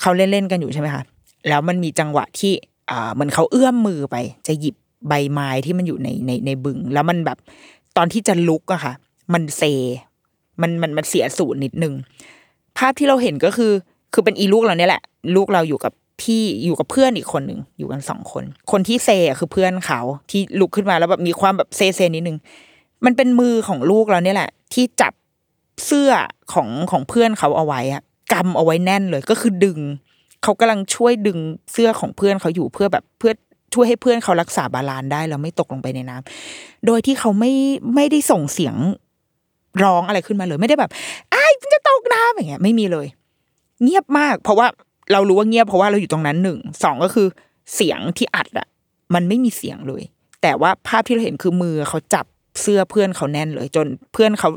[0.00, 1.02] เขาเล่นๆกันอยู่ใช่ไหมคะ
[1.48, 2.52] แล้วมันมีจังหวะที่
[2.90, 4.76] อ่าเหมือนเขาเอื้อมมือไป จะหยิบ
[5.08, 7.38] ใบไม้ที่มันอยู่ในในในบึง แล้วมันแบบ
[7.98, 8.92] ตอนที่จะลุกอะค่ะ
[9.32, 9.62] มันเซ
[10.60, 11.94] มันมันมันเสียสูตรนิดนึง
[12.78, 13.72] ภาพที่เราเห็นก็คือ
[14.12, 15.02] คือเป็นอีลูกเราเนี่ยแหละ
[15.36, 22.38] ลูกเราอยู่กับพี่อยู่กับเพื่อนอีกคนหนึ่งอยู่กันสองคน คนที่เซอะคือเพื่อนเขาที่ลุกขึ้นมาแล้วแบบมีความแบบเซเซนิดนึง
[23.04, 25.12] มันเป็นมือของลูกเราเนี่ยแหละ ที่จับ
[25.86, 26.10] เสื้อ
[26.52, 29.78] ของของเพื่อนเขาเอาไว้อะกำเอาไว้แน่นเลยก็คือดึง
[30.42, 31.38] เขากำลังช่วยดึง
[31.72, 33.32] เสื้อของเพื่อนเขาอยู่เพื่อแบบเพื่อ
[33.74, 37.52] ช่วยให้เพื่อนเขารักษา balance ได้แล้วไม่ตกลงไปในน้ำโดยที่เขาไม่
[37.94, 38.76] ไม่ได้ส่งเสียง
[39.84, 40.90] ร้องอะไรขึ้นมาเลย ไม่ได้แบบ
[41.30, 43.06] ไอ้จะตกน้ำอย่างเงี้ย ไม่มีเลย
[43.82, 44.66] เงียบมาก เพราะว่า
[45.12, 47.26] เรารู้ว่าเงียบเพราะว่าเราอยู่ตรงนั้นหนึ่งสองก็คือ
[47.74, 48.66] เสียงที่อัดอะ
[49.14, 50.02] มันไม่มีเสียงเลย
[50.42, 52.26] แต่ว่าภาพที่เราเห็นคือมือเขาจับ
[52.60, 54.50] เสื้อเพื่อนเขาแน่นเลย จนเพื่อนเขา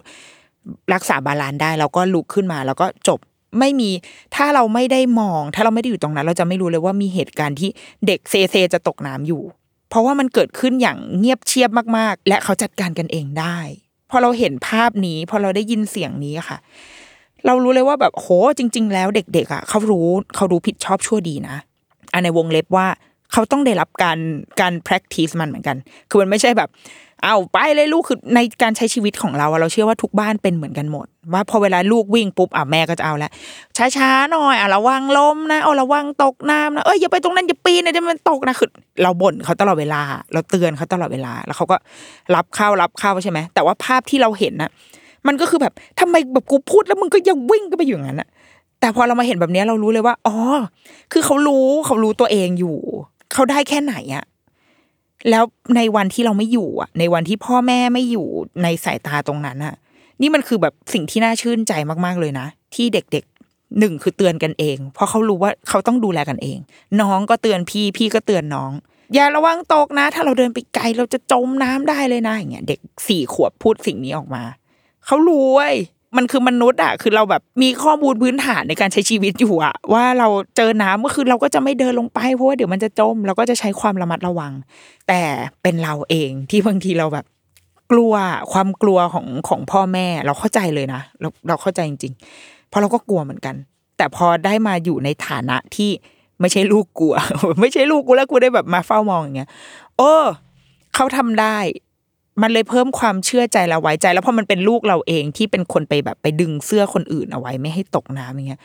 [0.93, 3.19] รักษา balance ได้ แล้วก็ลุกขึ้นมา แล้วก็จบ
[3.59, 3.89] ไม่มี
[4.35, 7.69] ถ้าเราไม่ได้มอง ถ้าเราไม่ได้อยู่ตรงนั้น เราจะไม่รู้เลยว่ามีเหตุการณ์ที่
[8.07, 9.41] เด็กเซเซจะตกน้ำอยู่
[9.89, 13.57] เพราะว่ามันเกิดขึ้นอย่างเงียบเชียบมากๆ และเขาจัดการกันเองได้
[14.09, 16.57] พอเราเห็นภาพนี้พอเราได้ยินเสียงนี้ค่ะ
[17.45, 21.55] เรารู้เลยว่าแบบโหจริง ๆ แล้วเด็กๆอะเขารู้เขารู้ผิดชอบชั่วดีนะ
[22.13, 22.87] อันในวงเล็บว่า
[23.31, 24.17] เขาต้องได้รับการ
[24.61, 25.77] การ practice มันเหมือนกัน
[26.09, 26.69] คือมันไม่ใช่แบบ
[27.23, 33.31] เอาไปเลยลูกคือในการใช้ชีวิตของเราเราเชื่อว่าทุกบ้านเป็นเหมือนกันหมด ว่าพอเวลาลูกวิ่งปุ๊บอะแม่ก็จะเอาแล้ว
[33.97, 38.69] ช้าๆหน่อยอะระวังล้มนะเอาระวังตกน้ำนะเอ้ยอย่าไปตรงนั้นอย่าปีนนะเดี๋ยวมันตกนะคือ
[39.03, 40.01] เราบ่นเขาตลอดเวลา
[40.33, 41.77] เราเตือนเขาตลอดเวลา แล้วเขาก็
[42.35, 44.69] รับเข้ารับเข้าใช่ไหมแต่ว่าภาพที่เราเห็นนะ
[45.27, 48.29] มันก็คือแบบทำไมแบบกูพูดแล้วมึงก็ยังวิ่งก็ไปอยู่อย่างนั้นอะ
[48.79, 50.35] แต่พอเรามาเห็นแบบนี้เรารู้เลยว่าอ๋อ
[51.13, 52.77] คือเขารู้เขารู้ตัวเองอยู่
[53.33, 54.23] เขาได้แค่ไหนอะ
[55.29, 55.43] แล้ว
[55.75, 58.27] ในวันที่เราไม่อยู่อะ ในวันที่พ่อแม่ไม่อยู่
[58.63, 59.75] ในสายตาตรงนั้นอะ
[60.21, 61.73] นี่มันคือแบบสิ่งที่น่าชื่นใจ
[62.05, 66.57] มากๆเลยนะ ที่เด็กๆหนึ่งคือเตือนกันเอง เพราะเขารู้ว่าเขาต้องดูแลกันเอง
[67.01, 68.71] น้องก็เตือนพี่พี่ก็เตือนน้อง
[69.13, 74.43] อย่าระวังตกนะ ถ้าเราเดินไปไกลเราจะจมน้ำได้เลยนะอย่างเงี้ยเด็กสี่ขวบพูดสิ่งนี้ออกมา
[75.05, 75.75] เขารู้เว้ย
[76.17, 84.53] มันคือมนุษย์อะคือเราแบบมีข้อมูลพื้นฐานในการใช้ชีวิตอยู่อะว่าเราเจอน้ำก็คือเราก็จะไม่เดินลงไปเพราะว่าเดี๋ยวมันจะจมเราก็จะใช้ความระมัดระวัง
[85.07, 85.21] แต่
[85.61, 87.25] เป็นเราเองที่บางทีเราแบบ
[87.91, 88.13] กลัว
[88.51, 93.55] ความกลัวของของพ่อแม่เราเข้าใจเลยนะเราเราเข้าใจจริงๆเพราะเราก็กลัวเหมือนกัน
[93.97, 95.91] แต่พอได้มาอยู่ในฐานะที่
[96.39, 97.15] ไม่ใช่ลูกกลัว
[97.61, 99.49] ไม่ใช่ลูกกูแล้วกูได้แบบมาเฝ้ามองอย่างเงี้ย
[99.97, 100.23] เออ
[100.95, 101.57] เขาทำได้
[102.41, 108.61] มันเลยเพิ่มความเชื่อใจและไว้ใจ แล้วพอมันเป็นลูกเราเองที่เป็นคนไปแบบไปดึงเสื้อคนอื่นเอาไว้ไม่ให้ตกน้ำอย่างเงี้ย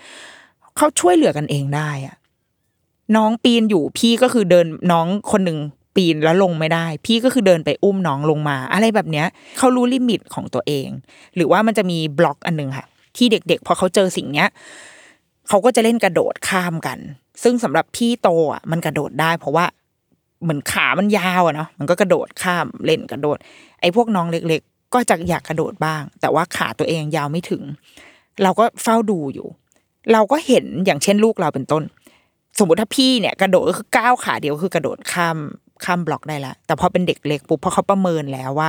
[0.76, 2.16] เขาช่วยเหลือกันเองได้อะ
[3.16, 5.58] น้องปีนอยู่พี่ก็คือเดินน้องคนหนึ่ง
[5.96, 9.26] ปีนแล้วลงไม่ได้ พี่ก็คือเดินไปอุ้มน้องลงมา อะไรแบบเนี้ย
[9.58, 10.88] เขารู้ลิมิตของตัวเอง
[11.36, 12.86] หรือว่ามันจะมีบล็อกอันหนึงค่ะ
[13.16, 14.48] ที่เด็กๆพอเขาเจอสิ่งเนี้ย
[15.48, 16.98] เขาก็จะเล่นกระโดดข้ามกัน
[17.42, 19.64] ซึ่งสำหรับพี่โตอะมันกระโดดได้ เพราะว่า
[20.42, 23.38] เหมือนขามันยาวอะเนาะมันก็กระโดดข้ามเล่นกระโดด
[23.80, 27.62] ไอ้พวกน้องเล็ก ๆ ก็จะอยากกระโดดบ้าง แต่ว่าขาตัวเองยาวไม่ถึง
[28.42, 29.48] เราก็เฝ้าดูอยู่
[30.12, 31.82] เราก็เห็นอย่างเช่นลูกเราเป็นต้น
[32.58, 35.36] สมมติถ้าพี่เนี่ยกระโดดก็คือก้าวขาเดียวคือกระโดดข้าม
[35.84, 38.68] ข้ามบล็อกได้แล้วแต่พอเป็นเด็กเล็กปุ๊บพอเขาประเมินแล้วว่า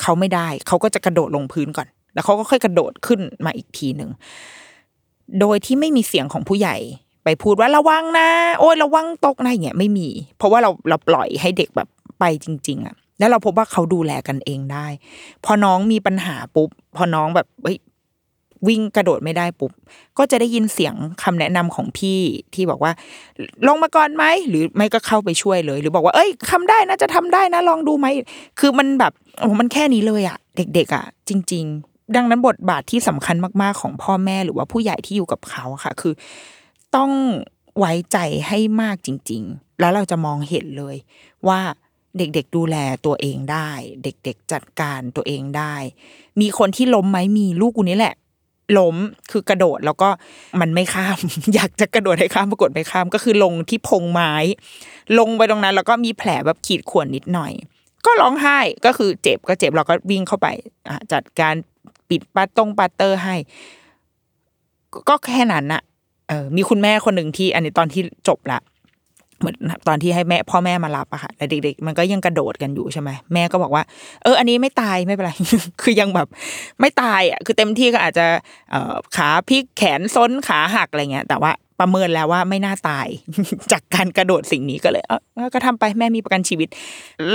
[0.00, 4.10] เขาไม่ได้เขาก็จะกระโดดลงพื้นก่อน แล้วเขาก็ค่อยกระโดดขึ้นมาอีกทีหนึ่ง
[5.40, 6.76] โดยที่ไม่มีเสียงของผู้ใหญ่
[7.28, 8.28] ไปพูดว่าระวังนะ
[8.60, 11.88] โอ้ยระวังตกนะอย่างเงี้ยไม่มี เพราะว่าเราเราปล่อยให้เด็กแบบ
[12.20, 14.86] ไปจริง ๆอะแล้วเราพบว่าเขาดูแลกันเองได้
[15.44, 17.78] พอน้องมีปัญหาปุ๊บ พอน้องแบบเฮ้ย
[18.68, 19.72] วิ่งกระโดดไม่ได้ปุ๊บ
[20.18, 22.20] ก็จะได้ยินเสียงคำแนะนำของพี่
[22.54, 22.92] ที่บอกว่า
[23.66, 28.06] ลงมาก่อนไหมหรือไม่ก็เข้าไปช่วยเลย หรือบอกว่า เอ้ยทำได้นะจะทำได้นะลองดูไหม
[28.60, 36.14] คือมันแบบโอ้มันแค่นี้เลยอะเด็ก ๆอะจริง ๆ ดังนั้นบทบาทที่สำคัญมากๆของพ่อแม่หรือว่าผู้ใหญ่ที่อยู่กับเขาค่ะ คือ
[36.96, 37.10] ต้อง
[37.78, 40.96] ไว้ใจให้มากจริง ๆ แล้วเราจะมองเห็นเลย
[41.48, 41.60] ว่า
[42.18, 43.70] เด็กๆดูแลตัวเองได้
[44.02, 45.74] เด็กๆจัดการตัวเองได้
[46.40, 48.14] มีคนที่ล้มไหมมีลูกกูนี่แหละ
[48.78, 48.96] ล้ม
[49.30, 50.08] คือกระโดดแล้วก็
[50.60, 51.18] มันไม่ข้าม
[51.54, 54.32] อยากจะกระโดดให้ข้ามปรากฏไม่ข้าม ก็คือลงที่พงไม้
[55.18, 57.52] ลงไปตรงนั้น แล้วก็มีแผลแบบขีดข่วนนิดหน่อย
[58.06, 60.46] ก็ร้องไห้ก็คือเจ็บก็เจ็บเราก็วิ่งเข้าไป
[60.88, 61.54] อจัดการ
[62.08, 63.36] ปิดปัตตรงปัตเตอร์ให้
[65.08, 65.82] ก็แค่นั้นอะ
[66.28, 68.60] เออมีคุณแม่คนหนึ่งที่ อันนี้ตอนที่จบละ
[69.40, 69.56] เหมือน
[69.88, 73.82] ตอนที่ให้แม่พ่อแม่มารับอะค่ะแต่เด็ก ๆ มันก็ยังกระโดดกันอยู่ใช่ไหมแม่ก็บอกว่า
[74.22, 75.32] เออ อันนี้ไม่ตายไม่เป็นไร
[75.82, 76.28] คือยังแบบ
[76.80, 78.26] ไม่ตายอะคือเต็มที่ก็อาจจะ
[78.70, 83.06] เออขาพลิกแขนซ้นขาหักอะไรเงี้ย แต่ว่าประเมินแล้วว่าไม่น่าตาย
[83.72, 85.12] จากการกระโดดสิ่งนี้ก็เลยเอ
[85.44, 86.68] อก็ทำไปแม่มีประกันชีวิต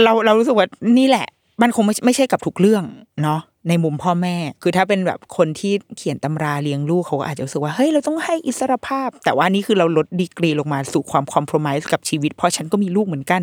[0.03, 1.27] เราเรารู้สึกว่านี่แหละ
[1.61, 2.83] มันคงไม่ไม่ใช่กับทุกเรื่อง
[3.23, 13.41] เนาะ ในมุมพ่อแม่ คือถ้าเป็นแบบคนที่เขียนตำราเลี้ยงลูกเขาก็อาจจะรู้สึกว่า เฮ้ย เราต้องให้อิสรภาพ แต่ว่านี่คือเราลดดีกรีลงมาสู่ความคอม p r o m i s e กับชีวิต เพราะฉันก็มีลูกเหมือนกัน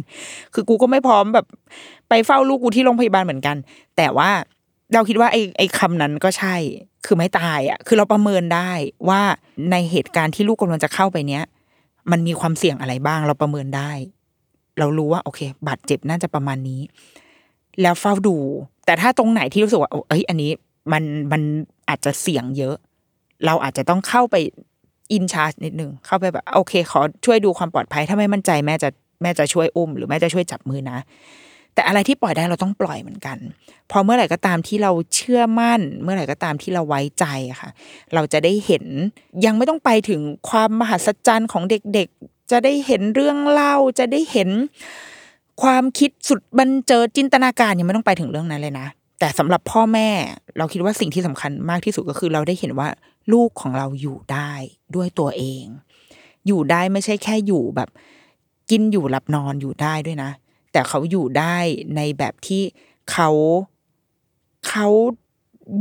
[0.55, 1.47] คือกูก็ไม่พร้อมแบบ
[2.09, 3.57] ไปเฝ้าลูกกูที่โรงพยาบาลเหมือนกัน
[3.97, 4.31] แต่ว่า
[4.95, 6.55] เราคิดว่าไอ้ไอ้คำนั้นก็ใช่
[7.07, 8.71] คือไม่ตายอะ คือเราประเมินได้
[9.09, 9.21] ว่า
[9.71, 11.45] ในเหตุการณ์ที่ลูกกำลังจะเข้าไปเนี้ย
[12.11, 13.93] มันมีความเสี่ยงอะไรบ้าง เราประเมินได้
[14.79, 16.81] เรารู้ว่า โอเค บาดเจ็บน่าจะประมาณนี้
[17.83, 18.37] แล้วเฝ้าดู
[18.87, 20.51] แต่ถ้าตรงไหนที่รู้สึกว่าเอ้ยอันนี้
[20.93, 21.43] มันมัน
[21.89, 22.77] อาจจะเสี่ยงเยอะ
[23.47, 24.37] เราอาจจะต้องเข้าไป
[25.13, 28.89] อินชาร์จนิดนึงเข้าไปแบบโอเค ขอช่วยดูความปลอดภัย ถ้าไม่มั่นใจแม่จะ
[29.23, 30.99] แม่จะช่วยอุ้ม หรือแม่จะช่วยจับมือนะ
[31.75, 33.39] แต่อะไรที่ปล่อยได้เราต้องปล่อยเหมือนกัน
[33.91, 37.25] พอเมื่อไหร่ก็ตามที่เราเชื่อมั่น เมื่อไหร่ก็ตามที่เราไว้ใจ
[37.61, 37.71] ค่ะ
[38.15, 38.85] เราจะได้เห็น
[39.45, 44.51] ยังไม่ต้องไปถึงความมหัศจรรย์ของเด็กๆ จะได้เห็นเรื่องเล่าจะได้เห็น
[45.63, 48.87] ความคิดสุดบันเจิดจินตนาการยังไม่ต้องไปถึงเรื่องนั้นเลยนะ
[49.21, 50.09] แต่สำหรับพ่อแม่
[50.59, 52.89] เราคิดว่าสิ่งที่สำคัญมากที่สุดก็คือเราได้เห็นว่า
[53.33, 54.53] ลูกของเราอยู่ได้
[54.95, 55.65] ด้วยตัวเอง
[56.47, 57.89] อยู่ได้ไม่ใช่แค่อยู่แบบ
[58.71, 60.31] กินอยู่หลับนอนอยู่ได้ด้วยนะ
[60.73, 61.57] แต่เขาอยู่ได้
[61.97, 62.63] ในแบบที่
[63.13, 63.31] เขา
[64.69, 64.89] เขา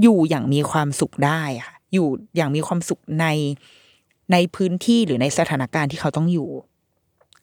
[0.01, 3.25] อยู่อย่างมีความสุขได้ค่ะ อยู่อย่างมีความสุขใน
[4.31, 6.49] ในพื้นที่หรือในสถานการณ์ที่เขาต้องอยู่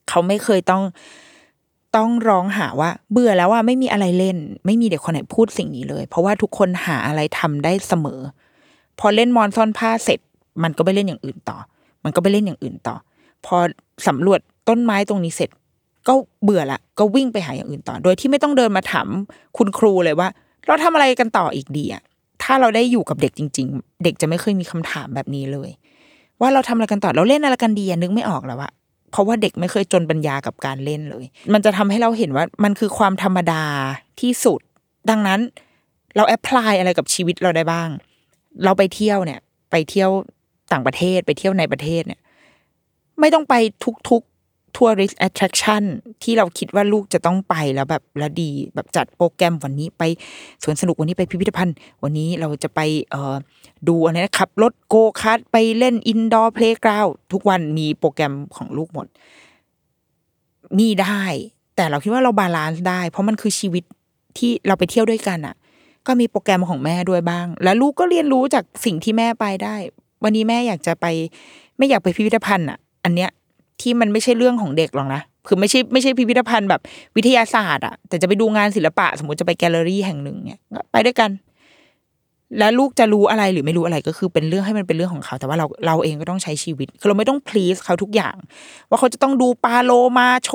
[0.08, 0.82] เขาไม่เคยต้อง
[1.96, 8.20] ต้องร้องหาว่า เบื่อแล้วว่าไม่มีอะไรเล่น ไม่มีเด็กคนไหนพูดสิ่งนี้เลย เพราะว่าทุกคนหาอะไรทำได้เสมอ
[8.98, 10.20] พอเล่นมอนซ่อนผ้าเสร็จ
[10.62, 11.56] มันก็ไปเล่นอย่างอื่นต่อ
[12.04, 12.96] มันก็ไปเล่นอย่างอื่นต่อ
[13.46, 13.56] พอ
[14.06, 15.50] สำรวจต้นไม้ตรงนี้เสร็จ
[16.08, 19.08] ก็เบื่อละก็วิ่งไปหาอย่างอื่นต่อ โดยที่ไม่ต้องเดินมาถาม
[19.56, 20.28] คุณครูเลยว่า
[20.66, 22.02] เราทำอะไรกันต่ออีกดีอะ
[22.42, 25.70] ถ้าเราได้อยู่กับเด็กจริง ๆ เด็กจะไม่เคยมีคำถามแบบนี้เลย
[26.40, 28.72] ว่าเราทำอะไรกันต่อเราเล่นอะไรกันดีนึกไม่ออกแล้วอะ
[29.16, 33.64] เพราะว่าเด็กไม่เคยจนปัญญากับการเล่นเลย มันจะทำให้เราเห็นว่ามันคือความธรรมดา
[34.20, 34.60] ที่สุด
[35.10, 35.40] ดังนั้น
[36.16, 37.88] เราแอพพลายอะไรกับชีวิตเราได้บ้าง
[38.64, 40.10] เราไปเที่ยวเนี่ย ไปเที่ยว
[40.72, 42.20] ต่างประเทศไปเที่ยวในประเทศเนี่ย
[43.20, 43.54] ไม่ต้องไป
[44.10, 44.35] ทุกๆ
[44.76, 45.82] tourist attraction
[46.22, 50.02] ที่เราคิดว่าลูกจะต้องไปแล้วแบบแล้วดีแบบจัดโปรแกรมวันนี้ไป
[50.62, 53.34] สวนสนุกวันนี้ไปพิพิธภัณฑ์ วันนี้เราจะไปเอ่อ
[53.88, 59.06] ดูอะไรนะขับรถโกคาร์ทไปเล่น indoor playground ทุกวันมีโปรแกรมของลูกหมด
[60.78, 61.22] มีได้
[61.76, 63.84] แต่เราคิดว่าเรา balance ได้ เพราะมันคือชีวิต
[64.38, 65.54] ที่เราไปเที่ยวด้วยกันอะ
[66.06, 69.76] ก็มีโปรแกรมของแม่ด้วยบ้าง แล้วลูกก็เรียนรู้จากสิ่งที่แม่ไปได้
[70.24, 71.06] วันนี้แม่อยากจะไป
[71.78, 73.30] ไม่อยากไปพิพิธภัณฑ์อะ อันเนี้ย
[73.80, 76.80] ที่มันไม่ใช่เรื่องของเด็กหรอกนะคือไม่ใช่ไม่ใช่พิพิธภัณฑ์แบบ
[77.16, 81.30] วิทยาศาสตร์อะแต่จะไปดูงานศิลปะ สมมติจะไปแกลเลอรี่แห่งหนึ่งเนี่ยก็ไปด้วยกัน
[82.58, 88.36] แล้วลูกจะรู้อะไรหรือไม่รู้อะไรก็คือเป็นเรื่องให้มันเป็นเรื่องของเขา แต่ว่าเราเราเองก็ต้องใช้ชีวิตคือเราไม่ต้อง please เขาทุกอย่าง
[88.88, 90.50] ว่าเขาจะต้องดูปาโลมาโช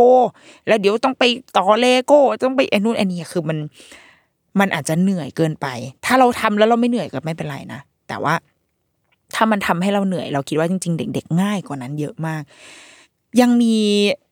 [0.68, 1.24] แล้วเดี๋ยวต้องไป
[1.58, 3.58] ต่อเลโก้ต้องไปไอ้นู่นไอ้นี่คือมัน
[4.60, 5.68] มันอาจจะเหนื่อยเกินไป
[6.06, 8.34] ถ้าเราทำแล้วเราไม่เหนื่อยก็ไม่เป็นไรนะแต่ว่า
[9.36, 12.44] ถ้ามันทำให้เราเหนื่อย เราคิดว่าจริง ๆ เด็ก ๆ ง่ายกว่านั้นเยอะมาก
[13.42, 13.78] ยังมี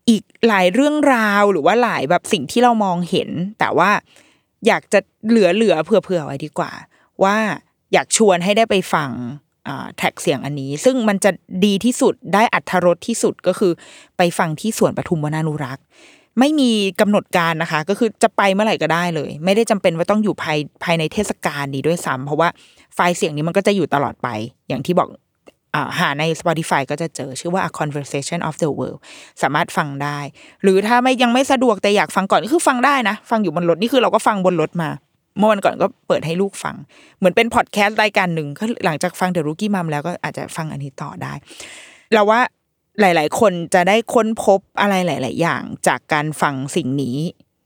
[0.09, 3.91] อีกหลายเรื่องราวหรือว่าหลายแบบสิ่งที่เรามองเห็น แต่ว่า
[4.67, 6.71] อยากจะเหลือเหลือเผื่อๆไว้ดีกว่า
[7.23, 7.35] ว่า
[7.93, 9.09] อยากชวนให้ได้ไปฟัง
[9.97, 11.31] แท็กเสียงอันนี้ ซึ่งมันจะ
[11.65, 13.71] ดีที่สุดได้อัธรสที่สุดก็คือ
[14.17, 15.85] ไปฟังที่สวนปทุมวนานุรักษ์
[16.39, 22.49] ไม่มีกำหนดการนะคะ ก็คือจะไปเมื่อไหร่ก็ได้เลย ไม่ได้จำเป็นว่าต้องอยู่ภายภายในเทศกาลนี้ด้วยซ้ำเพราะว่า
[22.95, 24.27] ไฟล์เสียงนี้มันก็จะอยู่ตลอดไป
[24.69, 25.09] อย่างที่บอก
[25.99, 28.99] หาใน Spotify ก็จะเจอชื่อว่า A Conversation of the World
[29.41, 30.19] สามารถฟังได้
[30.63, 34.89] หรือถ้าไม่ยังไม่สะดวกแต่อยากฟังก่อนก็คือฟังได้นะ ฟังอยู่บนรถนี่คือเราก็ฟังบนรถมา
[35.37, 36.75] เมื่อวันก่อนก็เปิดให้ลูกฟัง
[37.17, 41.33] เหมือนเป็นพอดแคสต์รายการหนึ่งก็หลังจากฟังเดอะรุกี้มัมแล้วก็อาจจะฟังอันนี้ต่อได้
[42.13, 42.39] เราว่า
[42.99, 47.17] หลาย ๆ คนจะได้ค้นพบอะไรหลาย ๆ อย่างจากการฟังสิ่งนี้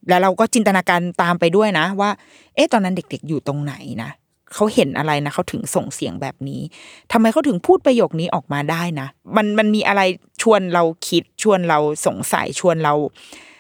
[0.10, 2.10] แล้วเราก็จินตนาการตามไปด้วยนะ ว่า
[2.56, 3.74] เอ๊ะตอนนั้นเด็ก ๆ อยู่ตรงไหน
[4.04, 4.10] นะ
[4.56, 6.62] เขาเห็นอะไรนะเขาถึงส่งเสียงแบบนี้
[7.12, 10.02] ทำไมเขาถึงพูดประโยคนี้ออกมาได้นะ มันมันมีอะไร
[10.42, 12.94] ชวนเราคิดชวนเราสงสัยชวนเรา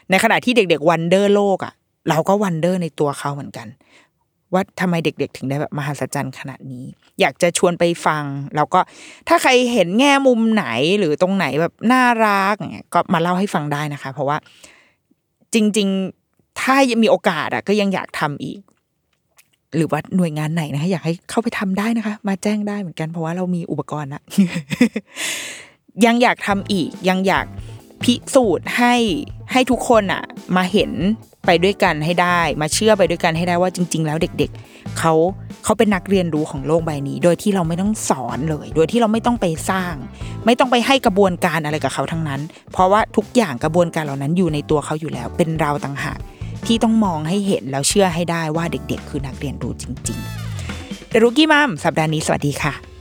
[0.09, 1.73] ในขณะที่เด็กๆวันเดอร์โลกอะ่ะ
[2.09, 3.67] เราก็วันเดอร์ในตัวเขาเหมือนกัน
[4.53, 6.85] ว่าทำไมเด็กๆ ถึงได้แบบมหัศจรรย์ขนาดนี้
[7.19, 8.23] อยากจะชวนไปฟัง
[8.55, 8.79] แล้วก็
[9.27, 10.65] ถ้าใครเห็นแง่มุมไหน
[10.99, 14.37] หรือตรงไหนแบบน่ารักเงี้ยก็มาเล่าให้ฟังได้นะคะ เพราะว่า
[15.53, 15.87] จริง
[16.25, 18.59] ๆถ้ายังมีโอกาสอะก็ยังอยากทำอีก
[19.76, 24.21] หรือว่าหน่วยงานไหนนะคะอยากให้เข้าไปทำได้นะคะ มาแจ้งได้เหมือนกันเพราะว่าเรามีอุปกรณ์ละ
[26.05, 27.45] ยังอยากทำอีกยังอยาก
[28.03, 28.93] พิสูจน์ให้
[29.51, 30.24] ให้ทุกคนอะ
[30.55, 30.91] มาเห็น
[31.45, 35.13] ไปด้วยกันให้ได้ มาเชื่อไปด้วยกันให้ได้ว่าจริง ๆ แล้วเด็ก ๆเขา
[35.63, 39.93] เขาเป็นนักเรียนรู้ของโลกใบนี้ โดยที่เราไม่ต้องสอนเลย โดยที่เราไม่ต้องไปสร้าง
[40.45, 46.19] ไม่ต้องไปให้กระบวนการอะไรกับเขาทั้งนั้น เพราะว่าทุกอย่างกระบวนการเหล่านั้นอยู่ในตัวเขาอยู่แล้ว เป็นเราต่างหาก
[46.68, 52.92] ที่ต้องมองให้เห็นแล้วเชื่อให้ได้ว่าเด็กๆ คือนักเรียนรู้จริงๆเดรุกี้มัมสัปดาห์นี้สวัสดีค่ะ